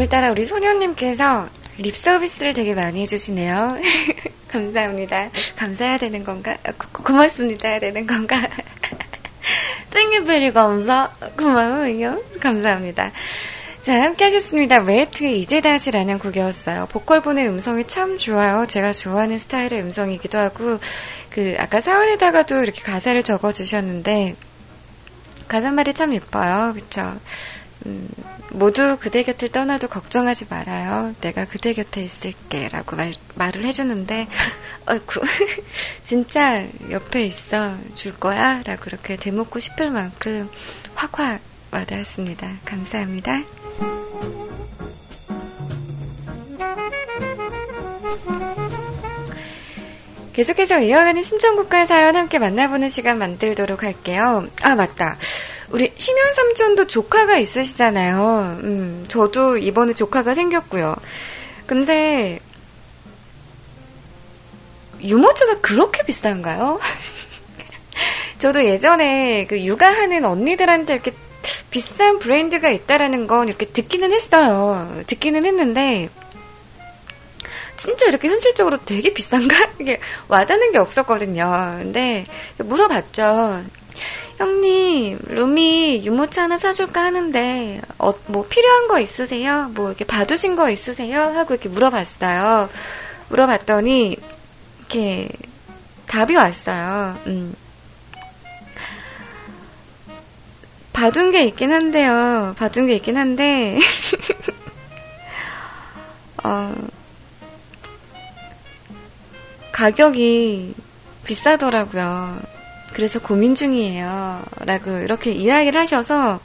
[0.02, 1.48] 오늘따라 우리 소녀님께서
[1.78, 3.78] 립 서비스를 되게 많이 해주시네요.
[4.50, 5.30] 감사합니다.
[5.56, 6.58] 감사해야 되는 건가?
[6.64, 7.70] 아, 고, 고 맙습니다.
[7.70, 8.36] 해야 되는 건가?
[9.94, 11.12] Thank you very 감사.
[11.38, 12.20] 고마워요.
[12.40, 13.12] 감사합니다.
[13.84, 14.80] 자, 함께 하셨습니다.
[14.80, 16.88] 메이트의 이제 다시라는 곡이었어요.
[16.88, 18.66] 보컬분의 음성이 참 좋아요.
[18.66, 20.80] 제가 좋아하는 스타일의 음성이기도 하고,
[21.30, 24.36] 그, 아까 사연에다가도 이렇게 가사를 적어주셨는데,
[25.48, 26.74] 가사말이 참 예뻐요.
[26.74, 27.20] 그쵸?
[27.86, 28.08] 음,
[28.52, 31.16] 모두 그대 곁을 떠나도 걱정하지 말아요.
[31.22, 32.70] 내가 그대 곁에 있을게.
[32.70, 34.28] 라고 말, 말을 해주는데,
[34.88, 35.22] 어이쿠,
[36.04, 37.78] 진짜 옆에 있어.
[37.96, 38.62] 줄 거야?
[38.64, 40.50] 라고 이렇게 대묻고 싶을 만큼
[40.96, 42.50] 확확 와닿았습니다.
[42.66, 43.44] 감사합니다.
[50.34, 54.48] 계속해서 이어가는 신청곡과 사연 함께 만나보는 시간 만들도록 할게요.
[54.62, 55.18] 아, 맞다.
[55.72, 58.60] 우리 심연 삼촌도 조카가 있으시잖아요.
[58.64, 60.96] 음, 저도 이번에 조카가 생겼고요.
[61.66, 62.40] 근데
[65.02, 66.80] 유모차가 그렇게 비싼가요?
[68.40, 71.14] 저도 예전에 그 육아하는 언니들한테 이렇게
[71.70, 75.04] 비싼 브랜드가 있다라는 건 이렇게 듣기는 했어요.
[75.08, 76.10] 듣기는 했는데
[77.78, 79.56] 진짜 이렇게 현실적으로 되게 비싼가?
[79.80, 81.78] 이게 와닿는 게 없었거든요.
[81.80, 82.26] 근데
[82.58, 83.64] 물어봤죠.
[84.42, 89.70] 형님, 루미 유모차 하나 사줄까 하는데, 어, 뭐 필요한 거 있으세요?
[89.76, 91.22] 뭐 이렇게 봐두신 거 있으세요?
[91.22, 92.68] 하고 이렇게 물어봤어요.
[93.30, 94.18] 물어봤더니,
[94.80, 95.30] 이렇게
[96.08, 97.20] 답이 왔어요.
[97.28, 97.54] 음.
[100.92, 102.56] 봐둔 게 있긴 한데요.
[102.58, 103.78] 봐둔 게 있긴 한데,
[106.44, 106.74] 어,
[109.72, 110.74] 가격이
[111.26, 112.51] 비싸더라고요.
[112.94, 114.42] 그래서 고민 중이에요.
[114.66, 116.40] 라고 이렇게 이야기를 하셔서,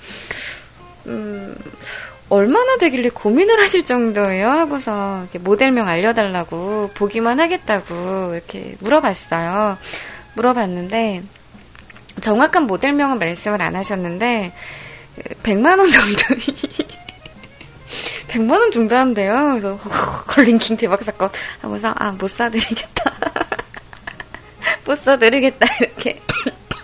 [1.06, 1.54] 음,
[2.28, 4.48] 얼마나 되길래 고민을 하실 정도예요?
[4.48, 9.78] 하고서 모델명 알려달라고 보기만 하겠다고 이렇게 물어봤어요.
[10.34, 11.22] 물어봤는데,
[12.20, 14.52] 정확한 모델명은 말씀을 안 하셨는데,
[15.42, 16.22] 100만원 정도.
[18.28, 19.50] 100만원 정도 한대요.
[19.52, 21.30] 그래서, 허, 걸린킹 대박 사건
[21.60, 23.12] 하면서, 아, 못 사드리겠다.
[24.86, 25.66] 못 사드리겠다.
[25.80, 26.20] 이렇게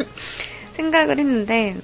[0.74, 1.76] 생각을 했는데,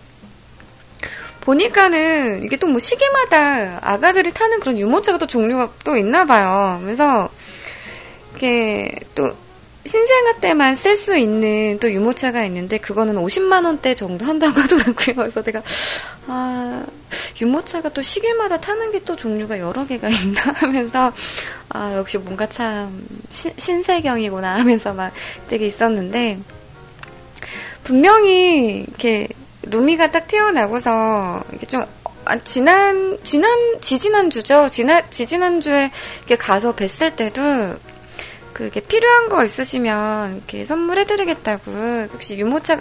[1.41, 6.79] 보니까는 이게 또 뭐 시기마다 아가들이 타는 그런 유모차가 또 종류가 또 있나 봐요.
[6.83, 7.31] 그래서,
[8.37, 9.35] 이게 또
[9.89, 15.17] 신생아 때만 쓸 수 있는 또 유모차가 있는데 그거는 50만 원대 정도 한다고 하더라고요.
[15.17, 15.63] 그래서 내가
[16.29, 16.85] 아
[17.41, 21.11] 유모차가 또 시기마다 타는 게 또 종류가 여러 개가 있나 하면서
[21.71, 25.15] 아 역시 뭔가 참 신, 신세경이구나 하면서 막
[25.49, 26.39] 되게 있었는데
[27.85, 29.29] 분명히 이렇게
[29.63, 31.87] 루미가 딱 태어나고서 이게 좀
[32.27, 34.69] 아, 지난 지난 지지난 주죠.
[34.69, 37.41] 지난 지지난 주에 이렇게 가서 뵀을 때도
[38.53, 41.71] 그게 필요한 거 있으시면 이렇게 선물해드리겠다고.
[42.13, 42.79] 혹시 유모차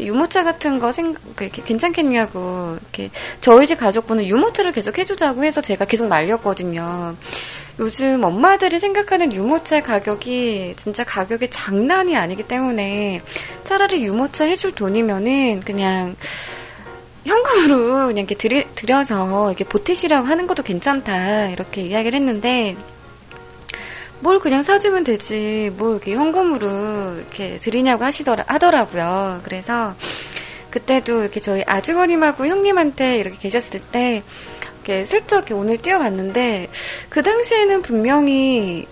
[0.00, 2.76] 유모차 같은 거 생각 이렇게 괜찮겠냐고.
[2.80, 3.10] 이렇게
[3.40, 7.16] 저희 집 가족분은 유모차를 계속 해주자고 해서 제가 계속 말렸거든요.
[7.80, 13.20] 요즘 엄마들이 생각하는 유모차 가격이 진짜 가격이 장난이 아니기 때문에
[13.64, 16.14] 차라리 유모차 해줄 돈이면은 그냥
[17.24, 18.36] 현금으로 그냥 이렇게
[18.74, 21.48] 들여서 이렇게 보태시라고 하는 것도 괜찮다.
[21.48, 22.76] 이렇게 이야기를 했는데
[24.20, 29.40] 뭘 그냥 사주면 되지, 뭘 이렇게 현금으로 이렇게 드리냐고 하시더라, 하더라고요.
[29.44, 29.94] 그래서
[30.70, 34.22] 그때도 이렇게 저희 아주버님하고 형님한테 이렇게 계셨을 때,
[34.76, 36.68] 이렇게 슬쩍 이렇게 오늘 뛰어봤는데,
[37.08, 38.86] 그 당시에는 분명히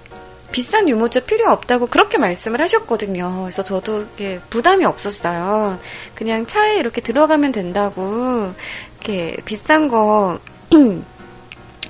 [0.53, 3.41] 비싼 유모차 필요 없다고 그렇게 말씀을 하셨거든요.
[3.43, 5.81] 그래서 저도 이렇게 부담이 없었어요.
[6.14, 8.53] 그냥 차에 이렇게 들어가면 된다고,
[9.01, 10.39] 이렇게 비싼 거,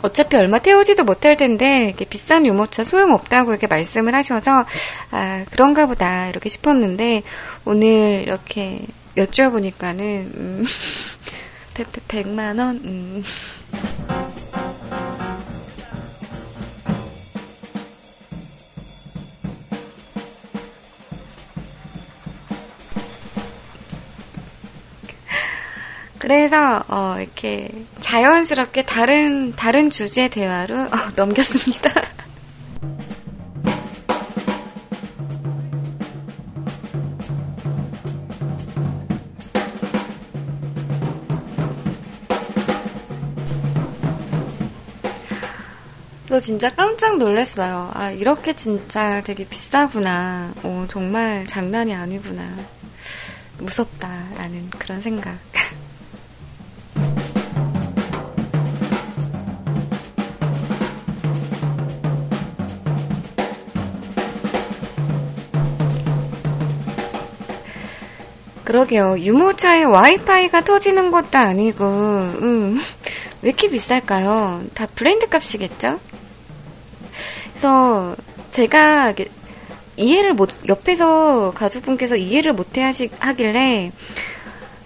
[0.03, 4.65] 어차피 얼마 태우지도 못할 텐데 이렇게 비싼 유모차 소용없다고 이렇게 말씀을 하셔서
[5.11, 7.23] 아 그런가 보다 이렇게 싶었는데
[7.65, 8.81] 오늘 이렇게
[9.17, 10.01] 여쭤보니까는
[10.37, 10.65] 음,
[11.75, 13.25] 100만 원 음.
[26.23, 27.69] 그래서 어, 이렇게
[27.99, 31.91] 자연스럽게 다른 다른 주제 대화로 어, 넘겼습니다.
[46.29, 47.91] 너 진짜 깜짝 놀랐어요.
[47.95, 50.55] 아, 이렇게 진짜 되게 비싸구나.
[50.63, 52.49] 오, 정말 장난이 아니구나.
[53.59, 54.09] 무섭다.
[54.37, 55.37] 라는 그런 생각.
[68.73, 69.19] 그러게요.
[69.19, 72.81] 유모차에 와이파이가 터지는 것도 아니고, 음,
[73.43, 74.65] 왜 이렇게 비쌀까요?
[74.73, 76.01] 다 브랜드 값이겠죠?
[77.51, 78.17] 그래서
[78.49, 79.13] 제가
[79.99, 82.81] 이해를 못, 옆에서 가족분께서 이해를 못해
[83.19, 83.93] 하길래,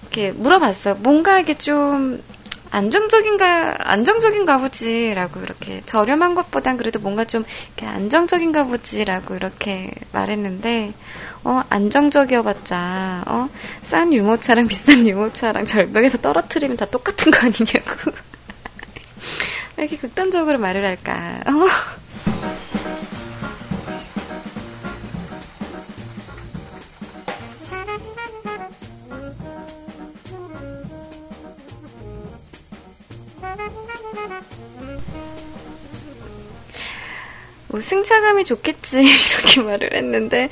[0.03, 0.97] 이렇게 물어봤어요.
[0.97, 2.21] 뭔가 이게 좀
[2.77, 10.93] 안정적인가, 안정적인가 보지라고 이렇게 저렴한 것보단 그래도 뭔가 좀 이렇게 안정적인가 보지라고 이렇게 말했는데,
[11.45, 13.49] 어, 안정적이어봤자, 어,
[13.83, 18.13] 싼 유모차랑 비싼 유모차랑 절벽에서 떨어뜨리면 다 똑같은 거 아니냐고.
[19.79, 21.41] 왜 이렇게 극단적으로 말을 할까?
[21.47, 21.96] 어?
[37.77, 40.49] 뭐 승차감이 좋겠지 이렇게 말을 했는데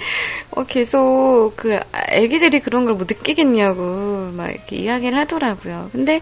[0.51, 5.89] 어, 계속 그 애기들이 그런 걸 뭐 느끼겠냐고 막 이렇게 이야기를 하더라고요.
[5.91, 6.21] 근데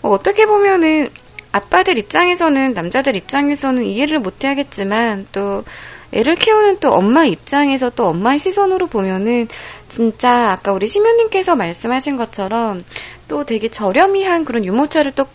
[0.00, 1.10] 어, 어떻게 보면은
[1.52, 5.64] 아빠들 입장에서는 남자들 입장에서는 이해를 못 하겠지만 또
[6.12, 9.48] 애를 키우는 또 엄마 입장에서 또 엄마의 시선으로 보면은
[9.88, 12.84] 진짜 아까 우리 심연님께서 말씀하신 것처럼
[13.28, 15.26] 또 되게 저렴이 한 그런 유모차를 또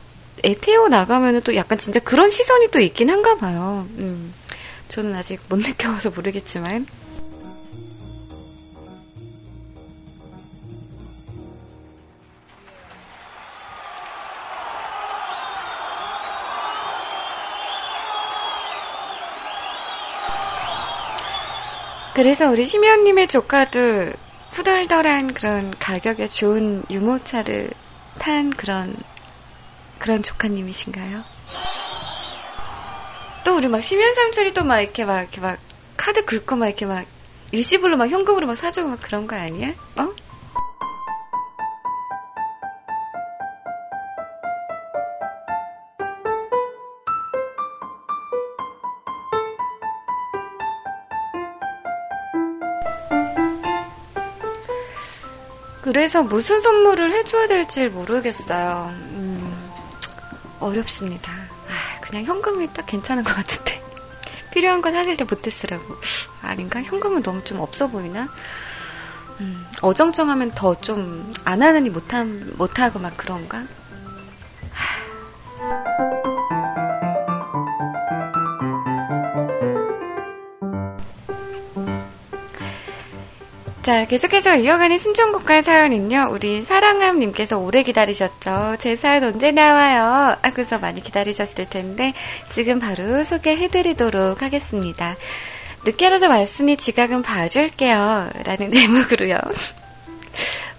[0.44, 3.88] 애 태워 나가면은 또 약간 진짜 그런 시선이 또 있긴 한가 봐요.
[3.98, 4.34] 음.
[4.90, 6.86] 저는 아직 못 느껴봐서 모르겠지만.
[22.16, 23.80] 그래서 우리 심연님의 조카도
[24.52, 27.70] 후덜덜한 그런 가격에 좋은 유모차를
[28.18, 28.94] 탄 그런
[30.00, 31.39] 그런 조카님이신가요?
[33.50, 35.58] 또 우리 막 심연 삼촌이 또 막 이렇게 막 이렇게 막
[35.98, 37.04] 카드 긁고 막 이렇게 막
[37.52, 39.74] 일시불로 막 현금으로 막 사주고 막 그런 거 아니야?
[39.98, 40.14] 어?
[55.82, 58.90] 그래서 무슨 선물을 해줘야 될지 모르겠어요.
[58.92, 59.72] 음,
[60.60, 61.39] 어렵습니다.
[62.10, 63.82] 아, 그냥 현금이 딱 괜찮은 것 같은데.
[64.52, 65.96] 필요한 건 사실 때 못해 쓰라고.
[66.42, 66.82] 아닌가?
[66.82, 68.28] 현금은 너무 좀 없어 보이나?
[69.40, 73.64] 음, 어정쩡하면 더 좀 안 하느니 못함, 못하고 막 그런가?
[83.90, 88.76] 자, 계속해서 이어가는 신청곡과 사연은요, 우리 사랑함님께서 오래 기다리셨죠.
[88.78, 90.38] 제 사연 언제 나와요?
[90.44, 92.14] 하고서 많이 기다리셨을 텐데,
[92.50, 95.16] 지금 바로 소개해드리도록 하겠습니다.
[95.86, 98.30] 늦게라도 왔으니 지각은 봐줄게요.
[98.46, 99.40] 라는 제목으로요.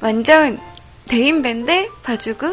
[0.01, 0.61] 완전
[1.09, 2.47] 대인밴드 봐주고,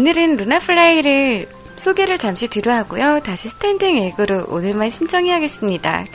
[0.00, 1.46] 오늘은 루나플라이를
[1.76, 3.20] 소개를 잠시 뒤로 하고요.
[3.22, 6.06] 다시 스탠딩 에그로 오늘만 신청해야겠습니다.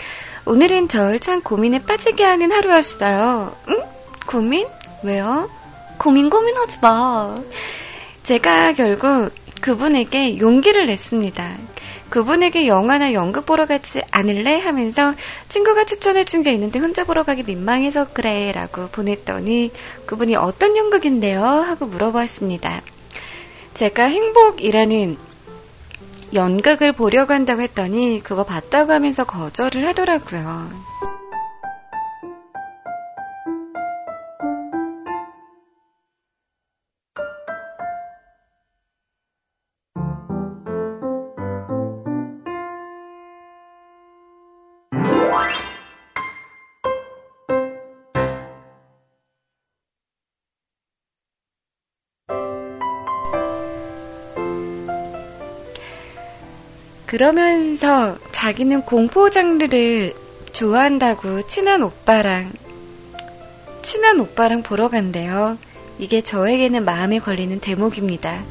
[0.46, 3.56] 오늘은 저를 참 고민에 빠지게 하는 하루였어요.
[3.70, 3.84] 응?
[4.26, 4.66] 고민?
[5.04, 5.52] 왜요?
[6.00, 7.36] 고민 고민하지 마.
[8.24, 9.30] 제가 결국
[9.62, 11.56] 그분에게 용기를 냈습니다.
[12.10, 14.62] 그분에게 영화나 연극 보러 가지 않을래?
[14.62, 15.14] 하면서
[15.48, 19.72] 친구가 추천해준 게 있는데 혼자 보러 가기 민망해서 그래 라고 보냈더니
[20.08, 21.44] 그분이 어떤 연극인데요?
[21.44, 22.82] 하고 물어보았습니다.
[23.76, 25.18] 제가 행복이라는
[26.34, 30.95] 연극을 보려고 한다고 했더니 그거 봤다고 하면서 거절을 하더라고요.
[57.16, 60.14] 그러면서 자기는 공포 장르를
[60.52, 62.52] 좋아한다고 친한 오빠랑
[63.82, 65.58] 친한 오빠랑 보러 간대요.
[65.98, 68.44] 이게 저에게는 마음에 걸리는 대목입니다.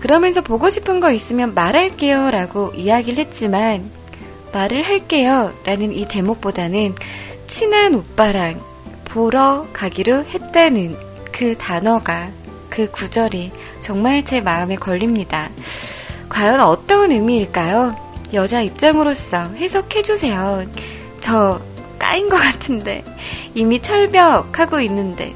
[0.00, 3.90] 그러면서 보고 싶은 거 있으면 말할게요 라고 이야기를 했지만
[4.52, 6.94] 말을 할게요 라는 이 대목보다는
[7.46, 8.60] 친한 오빠랑
[9.06, 10.94] 보러 가기로 했다는
[11.32, 12.28] 그 단어가
[12.68, 15.48] 그 구절이 정말 제 마음에 걸립니다.
[16.28, 17.96] 과연 어떤 의미일까요?
[18.34, 20.66] 여자 입장으로서 해석해주세요.
[21.20, 21.60] 저
[21.98, 23.02] 까인 것 같은데
[23.54, 25.34] 이미 철벽하고 있는데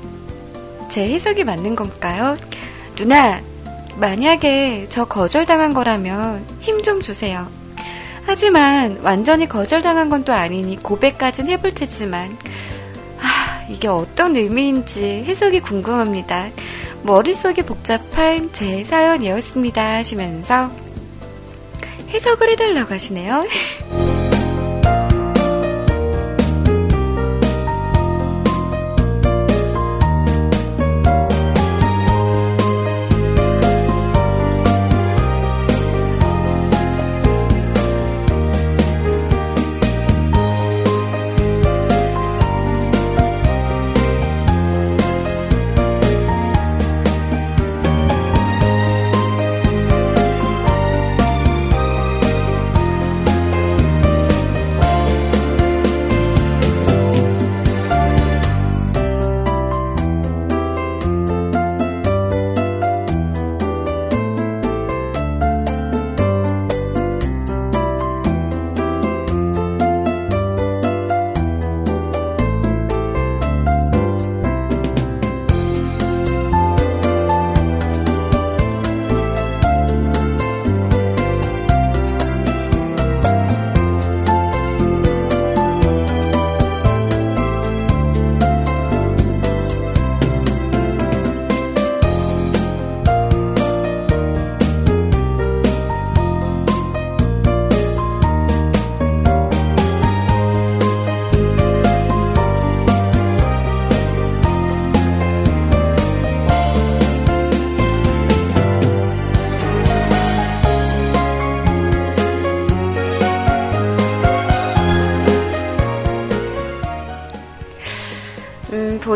[0.88, 2.36] 제 해석이 맞는 건가요?
[2.94, 3.40] 누나,
[3.96, 7.48] 만약에 저 거절당한 거라면 힘 좀 주세요.
[8.26, 12.36] 하지만 완전히 거절당한 건 또 아니니 고백까진 해볼 테지만
[13.20, 16.48] 아, 이게 어떤 의미인지 해석이 궁금합니다.
[17.04, 20.70] 머릿속이 복잡한 제 사연이었습니다 하시면서
[22.10, 23.46] 해석을 해달라고 하시네요.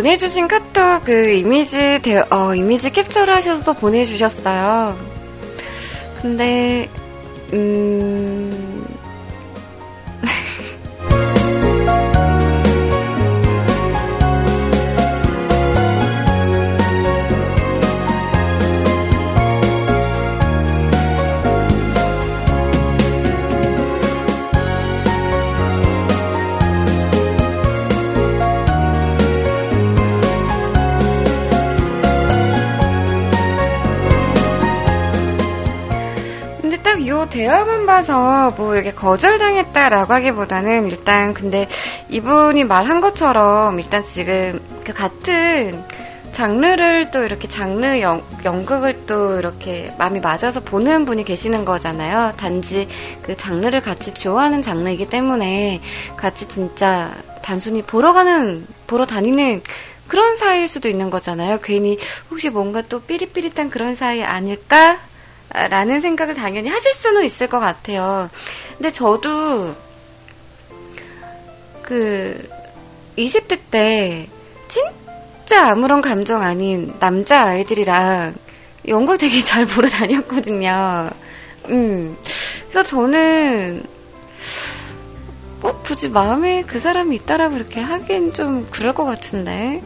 [0.06, 4.96] 보내주신 카톡 그 이미지 대, 어, 이미지 캡처를 하셔서 보내주셨어요.
[6.22, 6.88] 근데
[7.52, 8.15] 음.
[37.96, 41.66] 봐서 뭐 이렇게 거절당했다라고 하기보다는 일단 근데
[42.10, 45.82] 이분이 말한 것처럼 일단 지금 그 같은
[46.30, 52.34] 장르를 또 이렇게 장르 연, 연극을 또 이렇게 마음이 맞아서 보는 분이 계시는 거잖아요.
[52.36, 52.86] 단지
[53.22, 55.80] 그 장르를 같이 좋아하는 장르이기 때문에
[56.18, 59.62] 같이 진짜 단순히 보러 가는, 보러 다니는
[60.06, 61.60] 그런 사이일 수도 있는 거잖아요.
[61.62, 61.98] 괜히
[62.30, 64.98] 혹시 뭔가 또 삐릿삐릿한 그런 사이 아닐까?
[65.56, 68.28] 라는 생각을 당연히 하실 수는 있을 것 같아요.
[68.76, 69.74] 근데 저도
[71.82, 72.46] 그
[73.16, 74.28] 20대 때
[74.68, 78.34] 진짜 아무런 감정 아닌 남자 아이들이랑
[78.88, 81.08] 연극 되게 잘 보러 다녔거든요.
[81.70, 82.16] 음.
[82.68, 83.82] 그래서 저는
[85.62, 89.80] 꼭 굳이 마음에 그 사람이 있다라고 이렇게 하긴 좀 그럴 것 같은데.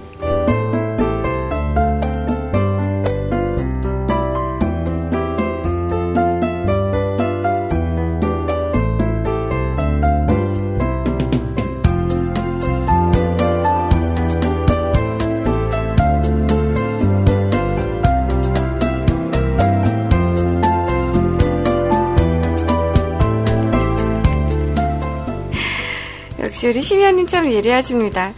[26.61, 28.35] 역시 우리 심연님 참 예리하십니다.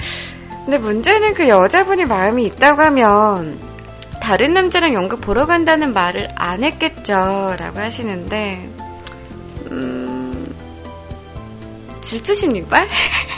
[0.65, 3.59] 근데 문제는 그 여자분이 마음이 있다고 하면
[4.21, 7.57] 다른 남자랑 연극 보러 간다는 말을 안 했겠죠.
[7.59, 8.71] 라고 하시는데,
[9.73, 10.55] 음,
[12.01, 12.89] 질투심 유발?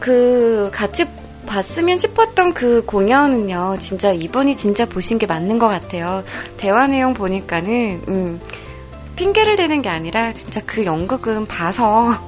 [0.00, 1.06] 그, 같이
[1.46, 6.22] 봤으면 싶었던 그 공연은요, 진짜 이번이 진짜 보신 게 맞는 것 같아요.
[6.56, 8.40] 대화 내용 보니까는, 음,
[9.16, 12.14] 핑계를 대는 게 아니라 진짜 그 연극은 봐서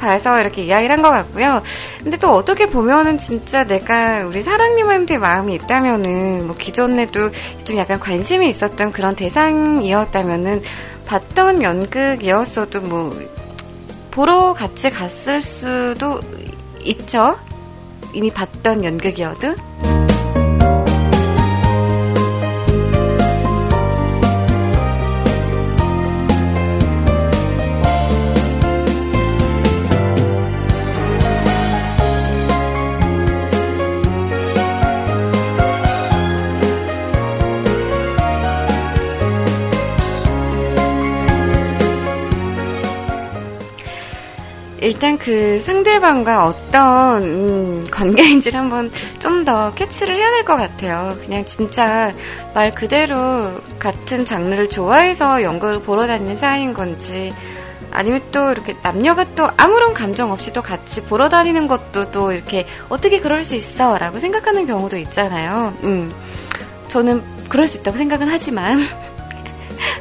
[0.00, 1.62] 봐서 이렇게 이야기를 한 것 같고요.
[2.02, 7.30] 근데 또 어떻게 보면은 진짜 내가 우리 사랑님한테 마음이 있다면은 뭐 기존에도
[7.64, 10.62] 좀 약간 관심이 있었던 그런 대상이었다면은
[11.06, 13.18] 봤던 연극이었어도 뭐
[14.14, 16.20] 보러 같이 갔을 수도
[16.84, 17.36] 있죠.
[18.14, 19.56] 이미 봤던 연극이어도.
[44.84, 51.14] 일단 그 상대방과 어떤 음, 관계인지를 한번 좀 더 캐치를 해야 될 것 같아요.
[51.22, 52.12] 그냥 진짜
[52.54, 53.16] 말 그대로
[53.78, 57.34] 같은 장르를 좋아해서 연극을 보러 다니는 사이인 건지
[57.90, 62.66] 아니면 또 이렇게 남녀가 또 아무런 감정 없이 또 같이 보러 다니는 것도 또 이렇게
[62.88, 65.74] 어떻게 그럴 수 있어 라고 생각하는 경우도 있잖아요.
[65.82, 66.12] 음,
[66.88, 68.80] 저는 그럴 수 있다고 생각은 하지만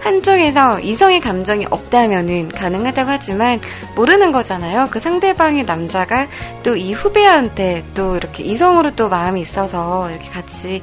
[0.01, 3.59] 한쪽에서 이성의 감정이 없다면은 가능하다고 하지만
[3.95, 4.87] 모르는 거잖아요.
[4.91, 6.27] 그 상대방의 남자가
[6.63, 10.81] 또 이 후배한테 또 이렇게 이성으로 또 마음이 있어서 이렇게 같이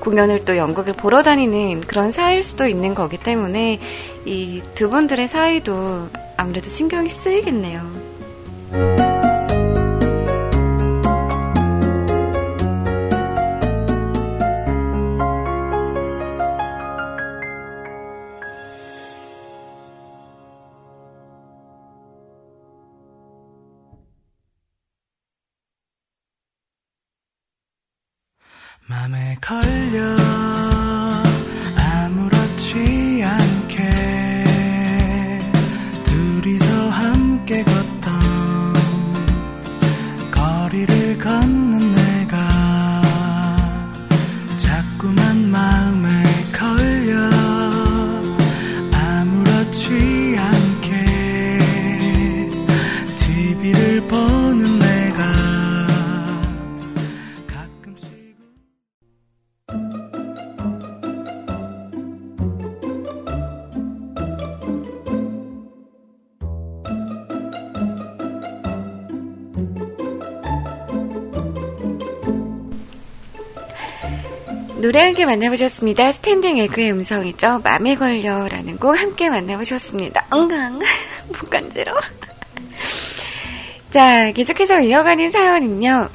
[0.00, 3.78] 공연을 또 연극을 보러 다니는 그런 사이일 수도 있는 거기 때문에
[4.26, 9.13] 이 두 분들의 사이도 아무래도 신경이 쓰이겠네요.
[28.86, 30.73] 맘에 걸려
[74.76, 76.12] 노래 함께 만나보셨습니다.
[76.12, 77.60] 스탠딩 에그의 음성이죠.
[77.62, 80.26] 맘에 걸려라는 곡 함께 만나보셨습니다.
[80.30, 80.80] 엉강
[81.28, 82.00] 목 간지러워.
[83.90, 86.08] 자, 계속해서 이어가는 사연은요.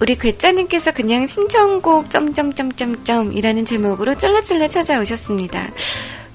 [0.00, 5.62] 우리 괴짜님께서 그냥 신청곡 점점점점점이라는 제목으로 쫄래쫄래 찾아오셨습니다.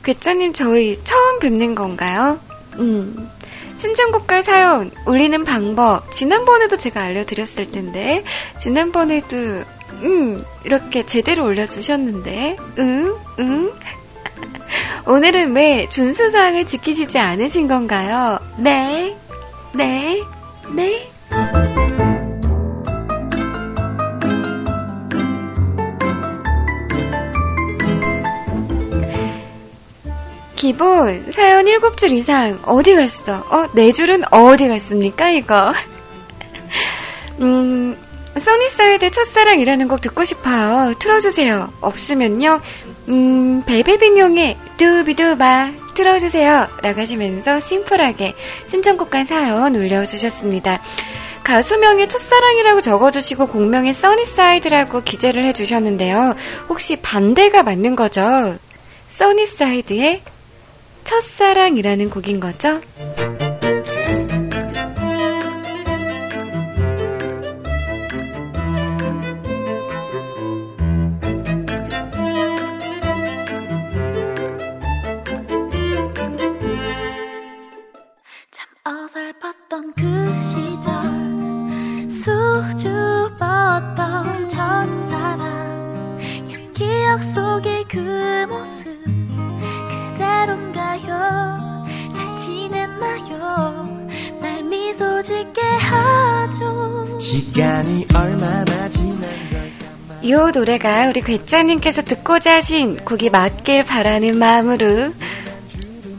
[0.03, 2.39] 괴짜님 저희 처음 뵙는 건가요?
[2.78, 3.30] 음.
[3.78, 8.24] 신청곡과 사연 올리는 방법 지난번에도 제가 알려드렸을 텐데
[8.59, 9.64] 지난번에도
[10.04, 13.72] 음 이렇게 제대로 올려주셨는데 응 응.
[15.06, 18.39] 오늘은 왜 준수사항을 지키시지 않으신 건가요?
[18.58, 19.16] 네,
[19.74, 20.22] 네,
[20.74, 21.12] 네.
[30.62, 33.39] 기본 사연 7줄 이상 어디 갔어?
[33.50, 35.74] 어, 4줄은 어디 갔습니까, 이거?
[37.42, 37.98] 음,
[38.40, 40.94] 써니사이드 첫사랑이라는 곡 듣고 싶어요.
[41.00, 41.72] 틀어주세요.
[41.82, 42.62] 없으면요,
[43.10, 46.68] 음, 벨베빈용의 두비두바 틀어주세요.
[46.82, 48.34] 라고 하시면서 심플하게
[48.68, 50.82] 신청곡과 사연 올려주셨습니다.
[51.44, 56.36] 가수명의 첫사랑이라고 적어주시고 곡명의 써니사이드라고 기재를 해주셨는데요.
[56.70, 58.56] 혹시 반대가 맞는 거죠?
[59.10, 60.22] 써니사이드의
[61.04, 62.80] 첫사랑이라는 곡인 거죠?
[84.62, 86.20] 첫사랑
[86.51, 88.84] 옛 기억 속의 그 모습
[90.14, 91.07] 그대로인가요?
[92.14, 93.97] 잘 지냈나요?
[94.39, 97.18] 날 미소 짓게 하죠.
[97.20, 105.12] 시간이 얼마나 지난 걸까 이 노래가 우리 괴짜님께서 듣고자 하신 곡이 맞길 바라는 마음으로.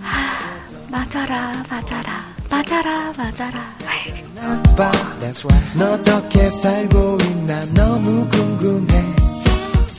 [0.00, 3.81] 하, 맞아라 맞아라 맞아라, 맞아라.
[4.42, 4.90] 나빠
[5.76, 9.04] 너 어떻게 살고 있나 너무 궁금해.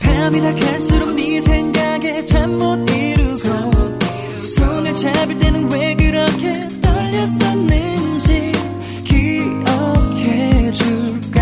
[0.02, 3.98] 밤이나 갈수록 네 생각에 잠 못 이루고
[4.40, 8.52] 손을 잡을 때는 왜 그렇게 떨렸었는지
[9.04, 11.40] 기억해 줄까?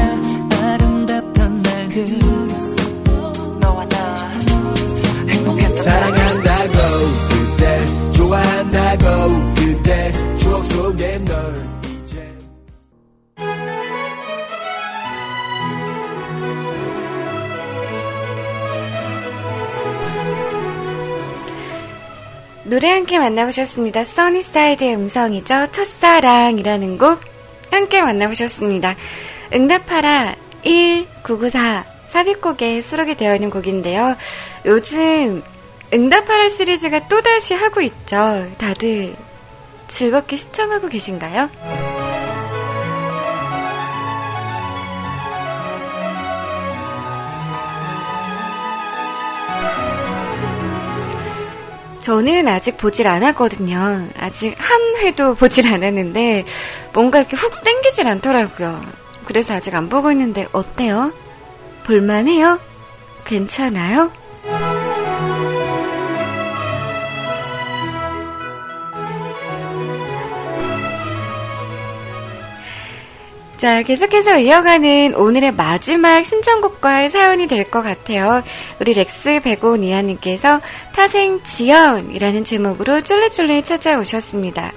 [0.63, 2.32] 아름답던 날들
[22.83, 24.03] 노래 함께 만나보셨습니다.
[24.03, 25.69] 써니사이드의 음성이죠.
[25.71, 27.21] 첫사랑이라는 곡
[27.71, 28.97] 함께 만나보셨습니다.
[29.55, 34.17] 응답하라 1994 삽입곡에 수록이 되어 있는 곡인데요.
[34.65, 35.45] 요즘
[35.95, 38.51] 응답하라 시리즈가 또다시 하고 있죠.
[38.59, 39.15] 다들
[39.87, 41.92] 즐겁게 시청하고 계신가요?
[52.13, 54.07] 저는 아직 보질 않았거든요.
[54.19, 56.45] 아직 한 회도 보질 않았는데
[56.93, 58.83] 뭔가 이렇게 훅 땡기질 않더라고요.
[59.25, 61.15] 그래서 아직 안 보고 있는데 어때요?
[61.85, 62.61] 볼만해요?
[63.25, 64.13] 괜찮아요?
[73.63, 78.43] 자, 계속해서 이어가는 오늘의 마지막 신청곡과의 사연이 될 것 같아요.
[78.81, 80.61] 우리 렉스 베고니아님께서
[80.93, 84.73] 타생 지연이라는 제목으로 쫄래쫄래 찾아오셨습니다.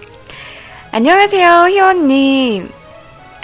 [0.91, 2.69] 안녕하세요, 희원님.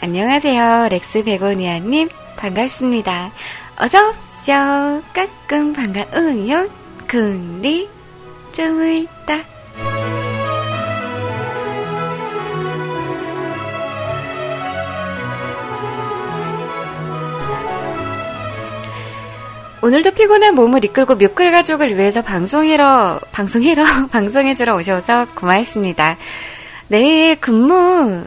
[0.04, 2.10] 안녕하세요, 렉스 베고니아님.
[2.38, 3.32] 반갑습니다.
[3.78, 5.02] 어서오쇼.
[5.12, 6.70] 까꿍 반가워요.
[7.08, 7.90] 근디
[8.52, 9.44] 쭈물 딱.
[19.84, 26.18] 오늘도 피곤한 몸을 이끌고 뮤클 가족을 위해서 방송해러, 방송해러, 방송해주러 오셔서 고맙습니다.
[26.88, 28.24] 내일 근무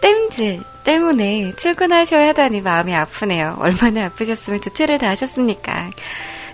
[0.00, 3.56] 땜질 때문에 출근하셔야 하다니 마음이 아프네요.
[3.60, 5.90] 얼마나 아프셨으면 주체를 다 하셨습니까?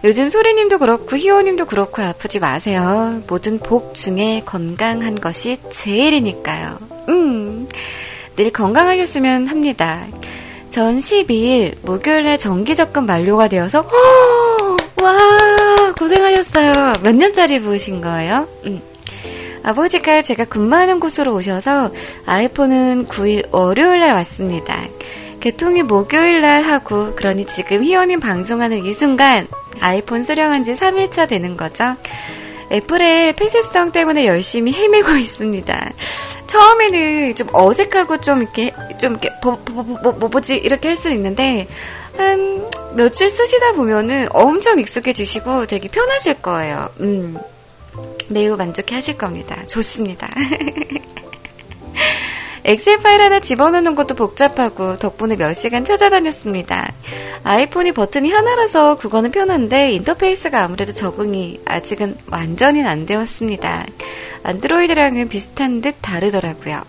[0.05, 3.23] 요즘 소리님도 그렇고 희호님도 그렇고 아프지 마세요.
[3.27, 6.79] 모든 복 중에 건강한 것이 제일이니까요.
[7.09, 7.69] 음,
[8.37, 10.07] 늘 건강하셨으면 합니다.
[10.71, 14.77] 전 12일 목요일에 정기적금 만료가 되어서 허!
[15.03, 16.93] 와 고생하셨어요.
[17.03, 18.47] 몇 년짜리 부으신 거예요?
[18.67, 18.81] 음.
[19.63, 21.93] 아버지가 제가 근무하는 곳으로 오셔서
[22.27, 24.87] 아이폰은 9일 월요일날 왔습니다.
[25.41, 29.47] 개통이 목요일날 하고 그러니 지금 희원님 방송하는 이 순간
[29.81, 31.97] 아이폰 수령한 지 3일차 되는 거죠.
[32.71, 35.93] 애플의 폐쇄성 때문에 열심히 헤매고 있습니다.
[36.49, 41.11] 처음에는 좀 어색하고 좀 이렇게 좀 이렇게 뭐, 뭐, 뭐, 뭐, 뭐지 이렇게 할 수
[41.11, 41.69] 있는데
[42.17, 46.89] 한 며칠 쓰시다 보면은 엄청 익숙해지시고 되게 편하실 거예요.
[47.01, 47.39] 음.
[48.29, 49.57] 매우 만족해 하실 겁니다.
[49.69, 50.29] 좋습니다.
[52.65, 56.93] 엑셀 파일 하나 집어넣는 것도 복잡하고 덕분에 몇 시간 찾아다녔습니다.
[57.45, 63.87] 아이폰이 버튼이 하나라서 그거는 편한데 인터페이스가 아무래도 적응이 아직은 완전히 안 되었습니다.
[64.43, 66.83] 안드로이드랑은 비슷한 듯 다르더라고요.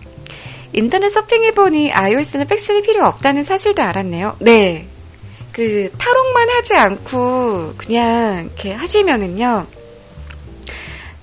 [0.72, 4.36] 인터넷 서핑해보니 iOS는 백신이 필요 없다는 사실도 알았네요.
[4.40, 4.86] 네.
[5.52, 9.66] 그, 탈옥만 하지 않고 그냥 이렇게 하시면은요,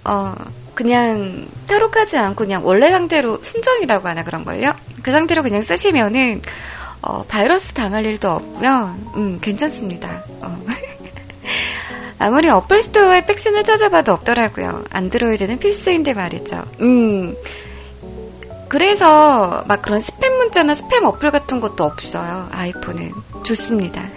[0.03, 0.35] 어,
[0.77, 4.75] 그냥 탈옥하지 않고 그냥 원래 상태로 순정이라고 하나 그런 걸요?
[5.01, 6.43] 그 상태로 그냥 쓰시면은
[7.01, 8.95] 어, 바이러스 당할 일도 없고요.
[9.15, 10.23] 음, 괜찮습니다.
[10.43, 10.63] 어.
[12.19, 14.83] 아무리 어플 스토어에 백신을 찾아봐도 없더라고요.
[14.91, 16.63] 안드로이드는 필수인데 말이죠.
[16.81, 17.35] 음.
[18.69, 22.49] 그래서 막 그런 스팸 문자나 스팸 어플 같은 것도 없어요.
[22.51, 23.13] 아이폰은.
[23.43, 24.03] 좋습니다.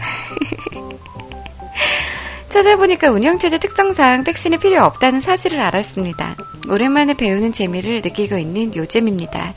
[2.51, 6.37] 찾아보니까 운영체제 특성상 백신이 필요 없다는 사실을 알았습니다.
[6.69, 9.55] 오랜만에 배우는 재미를 느끼고 있는 요즘입니다.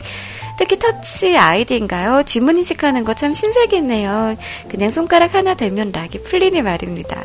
[0.56, 2.22] 특히 터치 아이디인가요?
[2.24, 4.36] 지문 인식하는 거 참 신세계네요.
[4.68, 7.24] 그냥 손가락 하나 대면 락이 풀리니 말입니다.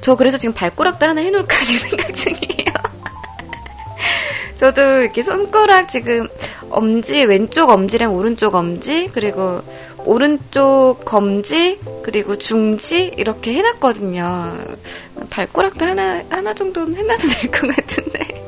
[0.00, 2.72] 저 그래서 지금 발가락도 하나 해놓을까 지금 생각 중이에요.
[4.56, 6.28] 저도 이렇게 손가락 지금
[6.70, 9.62] 엄지, 왼쪽 엄지랑 오른쪽 엄지, 그리고
[10.04, 14.54] 오른쪽 검지, 그리고 중지, 이렇게 해놨거든요.
[15.30, 18.40] 발가락도 하나, 하나 정도는 해놔도 될 것 같은데.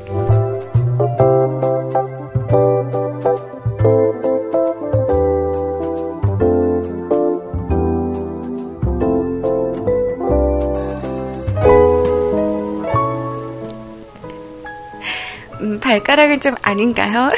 [15.61, 17.31] 음, 발가락은 좀 아닌가요?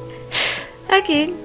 [0.88, 1.43] 하긴,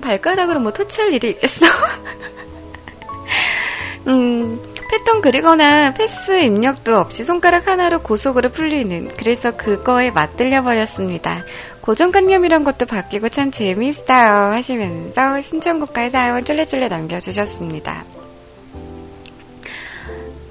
[0.00, 1.66] 발가락으로 뭐 터치할 일이 있겠어?
[4.08, 11.44] 음, 패턴 그리거나 패스 입력도 없이 손가락 하나로 고속으로 풀리는, 그래서 그거에 맞들려 버렸습니다.
[11.82, 14.52] 고정관념이란 것도 바뀌고 참 재미있어요.
[14.52, 18.04] 하시면서 신청곡과 사연 쫄래쫄래 남겨주셨습니다.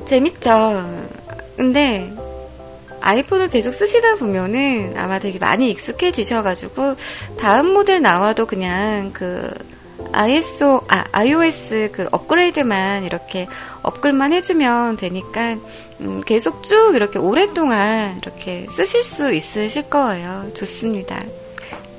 [0.05, 0.49] 재밌죠?
[1.55, 2.11] 근데,
[3.07, 6.95] 아이폰을 계속 쓰시다 보면은 아마 되게 많이 익숙해지셔가지고
[7.39, 9.49] 다음 모델 나와도 그냥 그
[10.11, 13.47] ISO, 아, iOS 그 업그레이드만 이렇게
[13.81, 15.55] 업글만 해주면 되니까
[16.01, 20.51] 음, 계속 쭉 이렇게 오랫동안 이렇게 쓰실 수 있으실 거예요.
[20.53, 21.23] 좋습니다.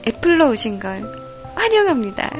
[0.07, 1.03] 애플로 오신 걸
[1.55, 2.31] 환영합니다.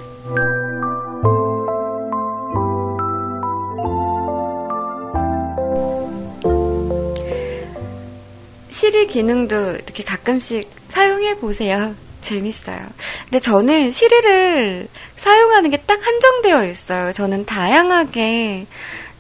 [8.79, 11.97] 시리 기능도 이렇게 가끔씩 사용해 보세요.
[12.21, 12.79] 재밌어요.
[13.25, 17.13] 근데 저는 시리를 사용하는 게 딱 한정되어 있어요.
[17.13, 18.67] 저는 다양하게,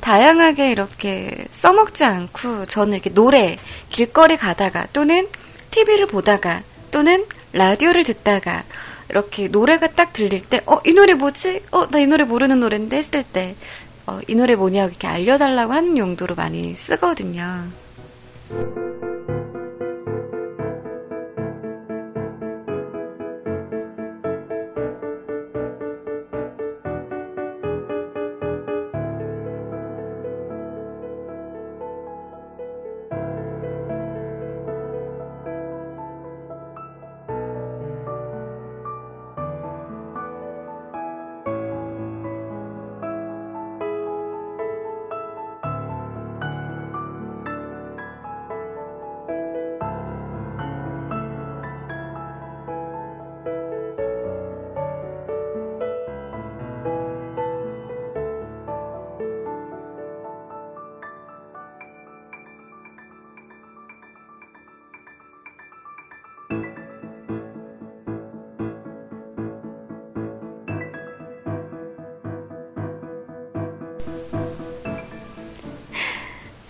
[0.01, 3.59] 다양하게 이렇게 써먹지 않고, 저는 이렇게 노래,
[3.91, 5.27] 길거리 가다가, 또는
[5.73, 8.63] TV를 보다가, 또는 라디오를 듣다가,
[9.11, 11.63] 이렇게 노래가 딱 들릴 때, 어, 이 노래 뭐지?
[11.73, 13.57] 어, 나 이 노래 모르는 노래인데 했을 때,
[14.07, 17.65] 어, 이 노래 뭐냐고 이렇게 알려달라고 하는 용도로 많이 쓰거든요.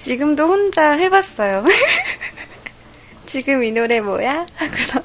[0.09, 1.67] 지금도 혼자 해봤어요.
[3.27, 4.47] 지금 이 노래 뭐야?
[4.55, 5.03] 하고서.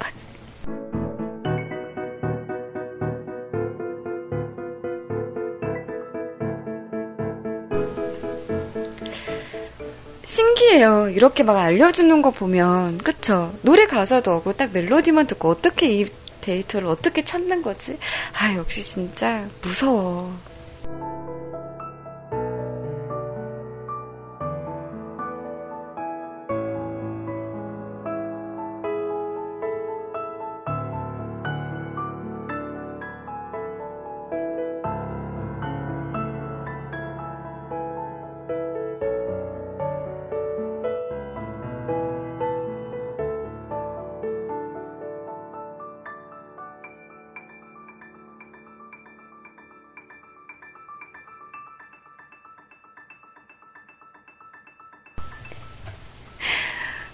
[10.23, 11.09] 신기해요.
[11.09, 13.53] 이렇게 막 알려주는 거 보면, 그쵸?
[13.61, 16.07] 노래 가사도 없고 딱 멜로디만 듣고 어떻게 이
[16.39, 17.97] 데이터를 어떻게 찾는 거지?
[18.39, 20.33] 아, 역시 진짜 무서워.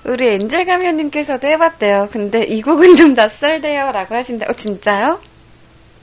[0.10, 2.10] 우리 엔젤 가면님께서도 해봤대요.
[2.12, 3.92] 근데 이 곡은 좀 낯설대요.
[3.92, 5.20] 라고 하신데, 어, 진짜요?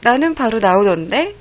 [0.02, 1.34] 나는 바로 나오던데?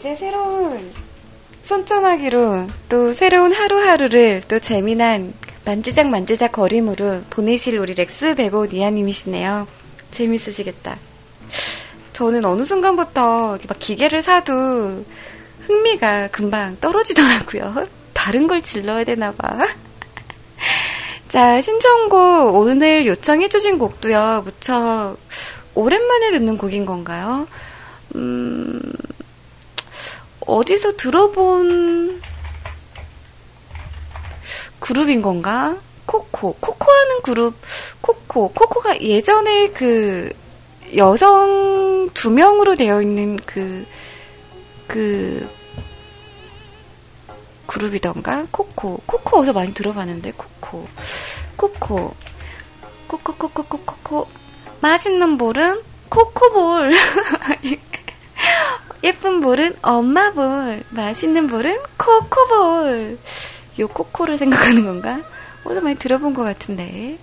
[0.00, 0.80] 이제 새로운
[1.62, 5.34] 손전화기로 또 새로운 하루하루를 또 재미난
[5.66, 9.68] 만지작 만지작 거림으로 보내실 우리 렉스 베고 니아님이시네요.
[10.10, 10.96] 재밌으시겠다.
[12.14, 15.04] 저는 어느 순간부터 막 기계를 사도
[15.66, 17.86] 흥미가 금방 떨어지더라고요.
[18.14, 19.66] 다른 걸 질러야 되나 봐.
[21.28, 25.18] 자, 신청곡 오늘 요청해주신 곡도요, 무척
[25.74, 27.46] 오랜만에 듣는 곡인 건가요?
[28.14, 28.69] 음,
[30.50, 32.20] 어디서 들어본
[34.80, 35.76] 그룹인 건가?
[36.06, 36.54] 코코.
[36.54, 37.54] 코코라는 그룹,
[38.00, 38.48] 코코.
[38.48, 40.32] 코코가 예전에 그
[40.96, 43.86] 여성 두 명으로 되어 있는 그,
[44.88, 45.48] 그,
[47.68, 50.88] 그룹이던가 코코 코코 어디서 많이 들어봤는데 코코
[51.56, 52.16] 코코
[53.06, 54.28] 코코 코코 코코코
[54.80, 56.92] 맛있는 볼은 코코볼
[59.02, 63.18] 예쁜 볼은 엄마 볼 맛있는 볼은 코코 볼
[63.78, 65.20] 요 코코를 생각하는 건가?
[65.64, 67.18] 어디서 많이 들어본 것 같은데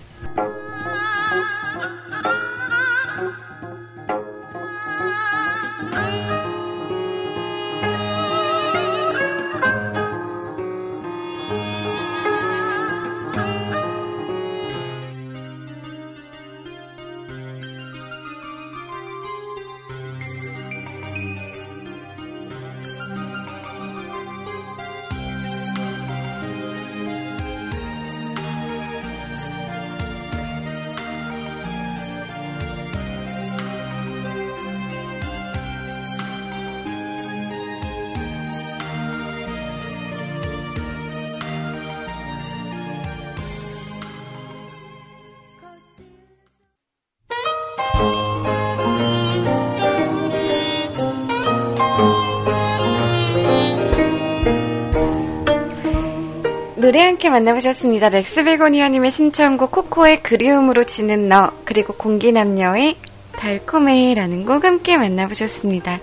[57.18, 58.10] 함께 만나보셨습니다.
[58.10, 62.94] 렉스베고니아님의 신청곡 코코의 그리움으로 지는 너 그리고 공기남녀의
[63.32, 65.98] 달콤해라는 곡 함께 만나보셨습니다.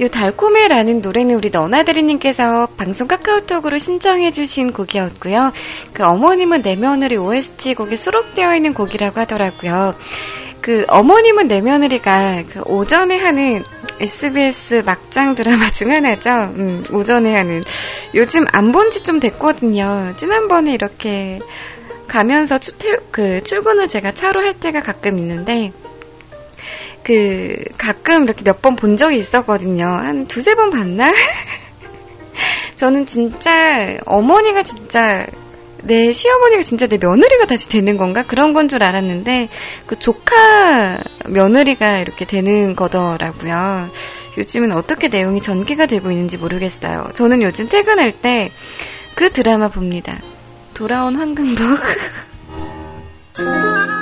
[0.00, 5.52] 이 달콤해라는 노래는 우리 너나드리님께서 방송 카카오톡으로 신청해주신 곡이었고요.
[5.92, 9.94] 그 어머님은 내 며느리 OST 곡에 수록되어 있는 곡이라고 하더라고요.
[10.62, 13.62] 그 어머님은 내 며느리가 그 오전에 하는
[14.00, 16.30] SBS 막장 드라마 중 하나죠.
[16.54, 17.62] 음, 오전에 하는.
[18.14, 20.12] 요즘 안 본 지 좀 됐거든요.
[20.16, 21.38] 지난번에 이렇게
[22.06, 25.72] 가면서 출퇴, 그 출근을 제가 차로 할 때가 가끔 있는데,
[27.02, 29.84] 그, 가끔 이렇게 몇 번 본 적이 있었거든요.
[29.86, 31.10] 한 두세 번 봤나?
[32.76, 35.26] 저는 진짜, 어머니가 진짜,
[35.86, 38.22] 내 시어머니가 진짜 내 며느리가 다시 되는 건가?
[38.26, 39.48] 그런 건 줄 알았는데,
[39.86, 43.88] 그 조카 며느리가 이렇게 되는 거더라고요.
[44.38, 47.08] 요즘은 어떻게 내용이 전개가 되고 있는지 모르겠어요.
[47.14, 48.50] 저는 요즘 퇴근할 때
[49.16, 50.18] 그 드라마 봅니다.
[50.74, 51.80] 돌아온 황금복.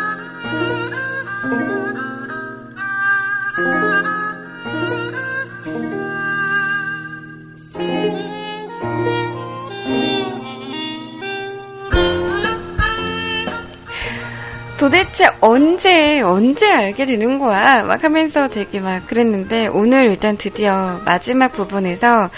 [14.89, 17.85] 도대체 언제, 언제 알게 되는 거야?
[17.85, 22.28] 막 하면서 되게 막 그랬는데, 오늘 일단 드디어 마지막 부분에서,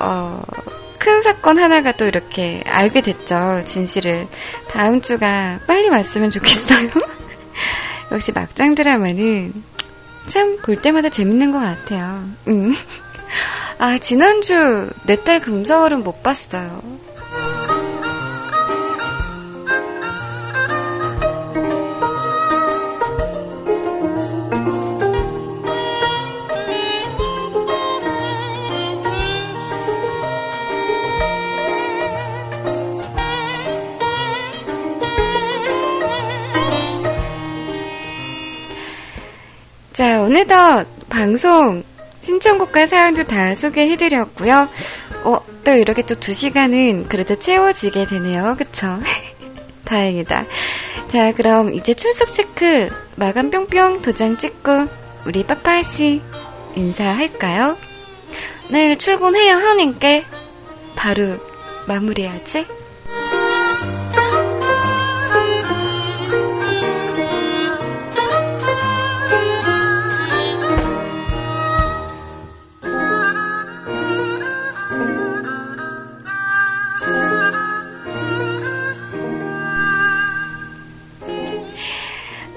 [0.00, 0.40] 어,
[1.00, 3.62] 큰 사건 하나가 또 이렇게 알게 됐죠.
[3.64, 4.28] 진실을.
[4.70, 6.88] 다음 주가 빨리 왔으면 좋겠어요.
[8.12, 9.52] 역시 막장 드라마는
[10.26, 12.24] 참 볼 때마다 재밌는 것 같아요.
[12.46, 12.74] 음.
[13.78, 16.80] 아, 지난주 내 딸 금서월은 못 봤어요.
[40.38, 41.82] 자, 오늘도 방송
[42.20, 44.68] 신청곡과 사연도 다 소개해드렸고요.
[45.24, 48.54] 어, 또 이렇게 또 두 시간은 그래도 채워지게 되네요.
[48.56, 49.00] 그쵸?
[49.84, 50.44] 다행이다.
[51.08, 54.86] 자, 그럼 이제 출석 체크 마감 뿅뿅 도장 찍고
[55.26, 56.22] 우리 빠빠씨
[56.76, 57.76] 인사할까요?
[58.68, 60.22] 내일 출근해야 하니까
[60.94, 61.36] 바로
[61.88, 62.64] 마무리하지?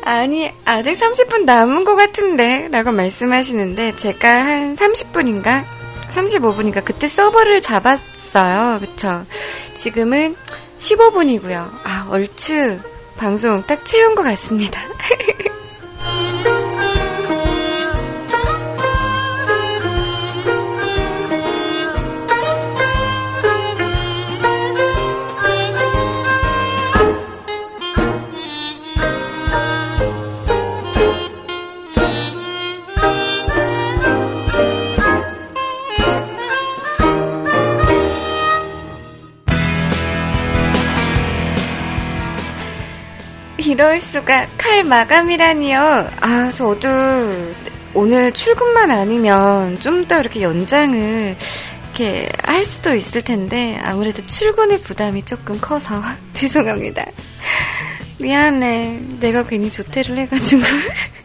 [0.04, 5.64] 아니, 아직 30분 남은 것 같은데, 라고 말씀하시는데, 제가 한 30분인가?
[6.14, 6.84] 35분인가?
[6.84, 8.80] 그때 서버를 잡았어요.
[8.80, 9.26] 그쵸?
[9.76, 10.36] 지금은
[10.80, 11.70] 15분이고요.
[11.84, 12.80] 아, 얼추
[13.18, 14.82] 방송 딱 채운 것 같습니다.
[43.82, 46.10] 이럴 수가 칼 마감이라니요.
[46.22, 46.88] 아, 저도
[47.96, 51.36] 오늘 출근만 아니면 좀 더 이렇게 연장을
[51.86, 56.00] 이렇게 할 수도 있을 텐데 아무래도 출근의 부담이 조금 커서
[56.36, 57.08] 죄송합니다.
[58.20, 59.00] 미안해.
[59.20, 60.62] 내가 괜히 조퇴를 해가지고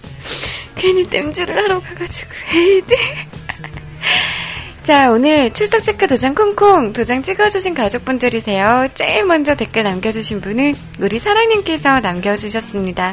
[0.77, 2.95] 괜히 땜질을 하러 가가지고 헤이드.
[4.87, 8.87] 자, 오늘 출석 체크 도장 콩콩 도장 찍어주신 가족분들이세요.
[8.95, 13.13] 제일 먼저 댓글 남겨주신 분은 우리 사랑님께서 남겨주셨습니다.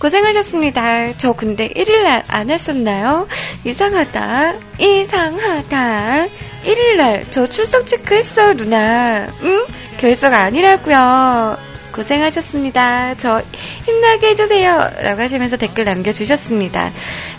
[0.00, 1.16] 고생하셨습니다.
[1.16, 3.26] 저 근데 1일날 안 했었나요?
[3.64, 4.52] 이상하다.
[4.76, 6.26] 이상하다.
[6.66, 9.28] 1일날 저 출석 체크했어, 누나.
[9.44, 9.64] 응?
[9.96, 11.56] 결석 아니라고요.
[11.94, 13.14] 고생하셨습니다.
[13.16, 13.40] 저
[13.86, 14.90] 힘나게 해주세요.
[15.00, 16.92] 라고 하시면서 댓글 남겨주셨습니다.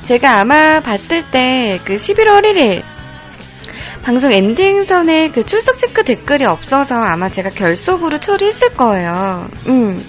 [0.05, 2.81] 제가 아마 봤을 때 그 11월 1일
[4.09, 9.47] 방송 엔딩선에 그 출석 체크 댓글이 없어서 아마 제가 결속으로 처리했을 거예요.
[9.67, 10.03] 음,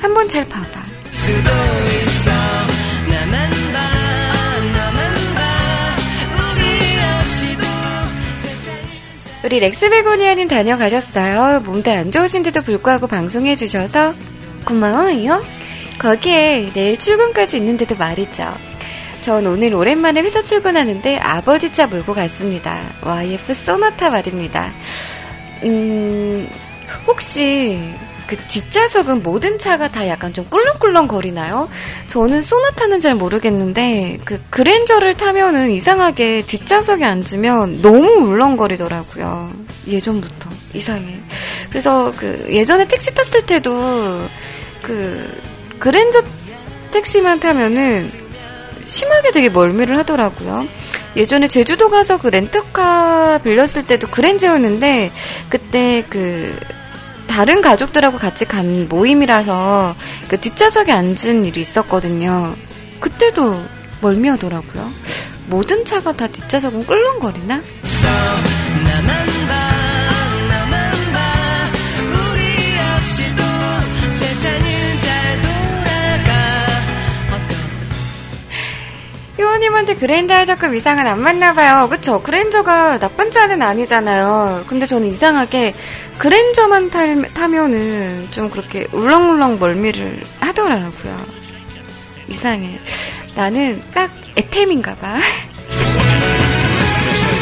[0.00, 0.80] 한번 잘 봐봐.
[9.44, 11.60] 우리 렉스베고니아님 다녀가셨어요.
[11.60, 14.14] 몸도 안 좋으신데도 불구하고 방송해주셔서
[14.64, 15.44] 고마워요.
[15.98, 18.71] 거기에 내일 출근까지 있는데도 말이죠.
[19.22, 22.82] 전 오늘 오랜만에 회사 출근하는데 아버지 차 몰고 갔습니다.
[23.02, 24.72] YF 소나타 말입니다.
[25.62, 26.48] 음,
[27.06, 27.78] 혹시
[28.26, 31.68] 그 뒷좌석은 모든 차가 다 약간 좀 꿀렁꿀렁 거리나요?
[32.08, 39.52] 저는 소나타는 잘 모르겠는데 그 그랜저를 타면은 이상하게 뒷좌석에 앉으면 너무 울렁거리더라고요.
[39.86, 41.16] 예전부터 이상해.
[41.70, 44.26] 그래서 그 예전에 택시 탔을 때도
[44.82, 45.40] 그
[45.78, 46.22] 그랜저
[46.90, 48.21] 택시만 타면은
[48.92, 50.68] 심하게 되게 멀미를 하더라고요.
[51.16, 55.10] 예전에 제주도 가서 그 렌트카 빌렸을 때도 그랜저였는데
[55.48, 56.54] 그때 그
[57.26, 59.96] 다른 가족들하고 같이 간 모임이라서
[60.28, 62.54] 그 뒷좌석에 앉은 일이 있었거든요.
[63.00, 63.62] 그때도
[64.02, 64.90] 멀미하더라고요.
[65.46, 67.62] 모든 차가 다 뒷좌석은 꿀렁거리나?
[79.52, 81.88] 효원님한테 그랜저와 조금 이상은 안 맞나봐요.
[81.90, 82.22] 그쵸?
[82.22, 84.64] 그랜저가 나쁜 차는 아니잖아요.
[84.66, 85.74] 근데 저는 이상하게
[86.18, 91.16] 그랜저만 탈, 타면은 좀 그렇게 울렁울렁 멀미를 하더라고요.
[92.28, 92.78] 이상해.
[93.34, 95.18] 나는 딱 에템인가봐.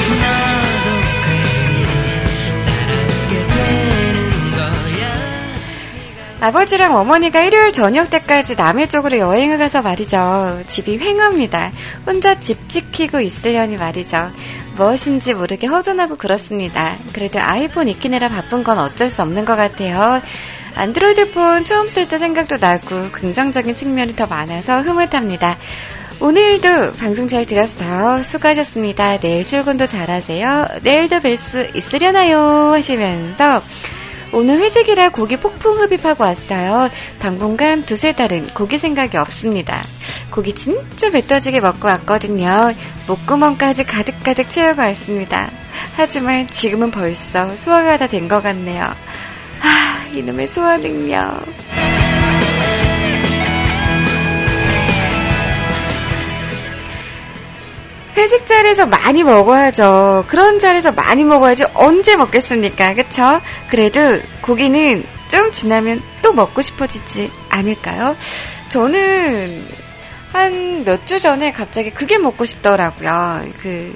[6.41, 10.62] 아버지랑 어머니가 일요일 저녁 때까지 남해 쪽으로 여행을 가서 말이죠.
[10.67, 11.71] 집이 횡합니다.
[12.07, 14.31] 혼자 집 지키고 있으려니 말이죠.
[14.77, 16.95] 무엇인지 모르게 허전하고 그렇습니다.
[17.12, 20.23] 그래도 아이폰 익히느라 바쁜 건 어쩔 수 없는 것 같아요.
[20.77, 25.59] 안드로이드 폰 처음 쓸 때 생각도 나고 긍정적인 측면이 더 많아서 흐뭇합니다.
[26.21, 28.23] 오늘도 방송 잘 들었어요.
[28.23, 29.19] 수고하셨습니다.
[29.19, 30.69] 내일 출근도 잘하세요.
[30.83, 32.73] 내일도 뵐 수 있으려나요?
[32.73, 33.62] 하시면서
[34.32, 36.89] 오늘 회직이라 고기 폭풍 흡입하고 왔어요.
[37.19, 39.81] 당분간 두세 달은 고기 생각이 없습니다.
[40.31, 42.73] 고기 진짜 배 터지게 먹고 왔거든요.
[43.09, 45.51] 목구멍까지 가득가득 채우고 왔습니다.
[45.97, 48.85] 하지만 지금은 벌써 소화가 다 된 것 같네요.
[49.62, 51.44] 아, 이놈의 소화 능력.
[58.21, 60.25] 회식 자리에서 많이 먹어야죠.
[60.29, 62.95] 그런 자리에서 많이 먹어야지 언제 먹겠습니까?
[62.95, 63.41] 그쵸?
[63.71, 68.17] 그래도 고기는 좀 지나면 또 먹고 싶어지지 않을까요?
[68.69, 69.65] 저는
[70.33, 73.43] 한 몇 주 전에 갑자기 그게 먹고 싶더라고요.
[73.61, 73.95] 그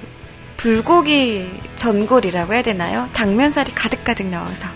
[0.57, 3.09] 불고기 전골이라고 해야 되나요?
[3.13, 4.74] 당면살이 가득가득 넣어서.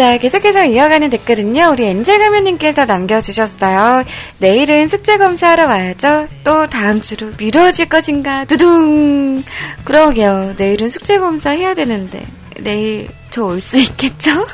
[0.00, 4.02] 자, 계속해서 이어가는 댓글은요, 우리 엔젤 가면님께서 남겨주셨어요.
[4.38, 6.26] 내일은 숙제 검사하러 와야죠.
[6.42, 9.44] 또 다음 주로 미뤄질 것인가, 두둥!
[9.84, 10.54] 그러게요.
[10.56, 12.24] 내일은 숙제 검사 해야 되는데,
[12.60, 14.46] 내일 저 올 수 있겠죠?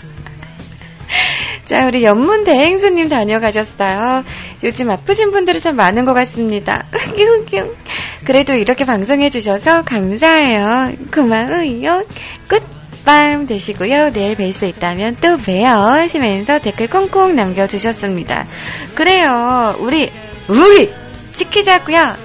[1.65, 4.25] 자, 우리 연문 대행수님 다녀가셨어요.
[4.65, 6.87] 요즘 아프신 분들이 참 많은 것 같습니다.
[8.27, 10.91] 그래도 이렇게 방송해주셔서 감사해요.
[11.15, 12.05] 고마워요.
[12.49, 12.76] 끝!
[13.07, 14.13] 밤 되시고요.
[14.13, 18.47] 내일 뵐 수 있다면 또 봬요 하시면서 댓글 콩콩 남겨주셨습니다.
[18.95, 19.77] 그래요.
[19.79, 20.11] 우리
[20.49, 20.93] 우리
[21.31, 22.17] 지키자고요.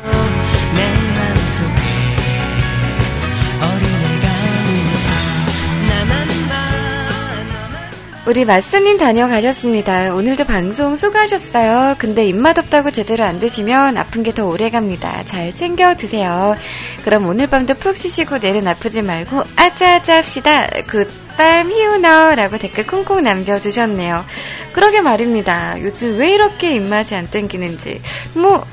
[8.31, 10.15] 우리 마스님 다녀가셨습니다.
[10.15, 11.95] 오늘도 방송 수고하셨어요.
[11.97, 15.21] 근데 입맛 없다고 제대로 안 드시면 아픈 게 더 오래 갑니다.
[15.25, 16.55] 잘 챙겨 드세요.
[17.03, 20.65] 그럼 오늘 밤도 푹 쉬시고 내일은 아프지 말고 아짜아짜 합시다.
[20.87, 24.23] 굿밤 히우너라고 댓글 콩콩 남겨주셨네요.
[24.71, 25.81] 그러게 말입니다.
[25.81, 27.99] 요즘 왜 이렇게 입맛이 안 땡기는지.
[28.35, 28.65] 뭐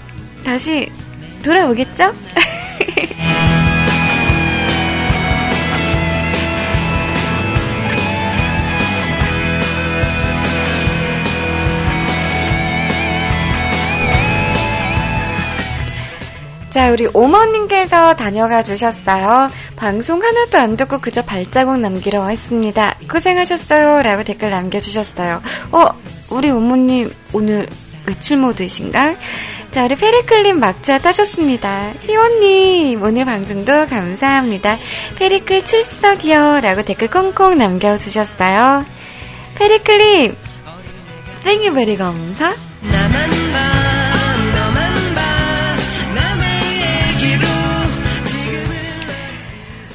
[0.45, 0.89] 다시
[1.43, 2.15] 돌아오겠죠?
[16.71, 19.51] 자, 우리 오머님께서 다녀가 주셨어요.
[19.77, 22.95] 방송 하나도 안 듣고 그저 발자국 남기러 왔습니다.
[23.11, 24.03] 고생하셨어요.
[24.03, 25.43] 라고 댓글 남겨주셨어요.
[25.73, 25.87] 어,
[26.31, 27.67] 우리 오모님 오늘
[28.07, 29.15] 외출 모드이신가?
[29.71, 31.93] 자, 우리 페리클님 막차 따셨습니다.
[32.01, 34.79] 희원님, 오늘 방송도 감사합니다.
[35.17, 36.61] 페리클 출석이요.
[36.61, 38.85] 라고 댓글 콩콩 남겨주셨어요.
[39.57, 40.37] 페리클님,
[41.45, 42.55] 땡유베리 감사?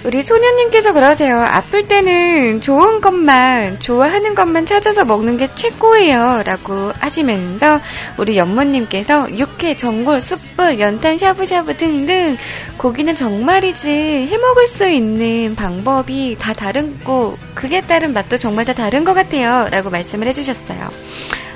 [0.05, 1.41] 우리 소녀님께서 그러세요.
[1.41, 6.43] 아플 때는 좋은 것만, 좋아하는 것만 찾아서 먹는 게 최고예요.
[6.45, 7.79] 라고 하시면서
[8.17, 12.35] 우리 연모님께서 육회, 전골, 숯불, 연탄, 샤브샤브 등등
[12.77, 19.05] 고기는 정말이지 해먹을 수 있는 방법이 다 다른 고 그에 따른 맛도 정말 다 다른
[19.05, 19.69] 것 같아요.
[19.71, 20.89] 라고 말씀을 해주셨어요.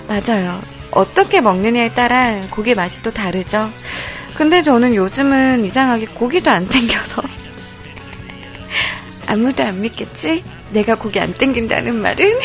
[0.08, 0.62] 맞아요.
[0.92, 3.70] 어떻게 먹느냐에 따라 고기 맛이 또 다르죠.
[4.36, 7.37] 근데 저는 요즘은 이상하게 고기도 안 땡겨서
[9.28, 10.44] 아무도 안 믿겠지?
[10.72, 12.40] 내가 고기 안 땡긴다는 말은?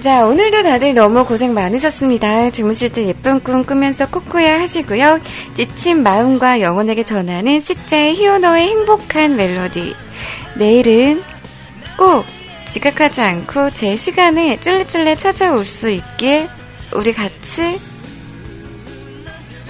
[0.00, 2.50] 자, 오늘도 다들 너무 고생 많으셨습니다.
[2.52, 5.20] 주무실 때 예쁜 꿈 꾸면서 코코야 하시고요.
[5.54, 9.94] 지친 마음과 영혼에게 전하는 스자의 히어노의 행복한 멜로디.
[10.58, 11.20] 내일은
[11.98, 12.24] 꼭
[12.68, 16.48] 지각하지 않고 제 시간에 쫄래쫄래 찾아올 수 있길
[16.96, 17.78] 우리 같이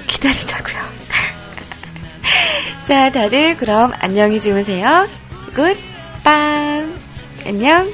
[0.06, 0.76] 기다리자고요.
[2.86, 5.08] 자, 다들 그럼 안녕히 주무세요.
[5.54, 6.96] 굿밤.
[7.44, 7.90] 안녕.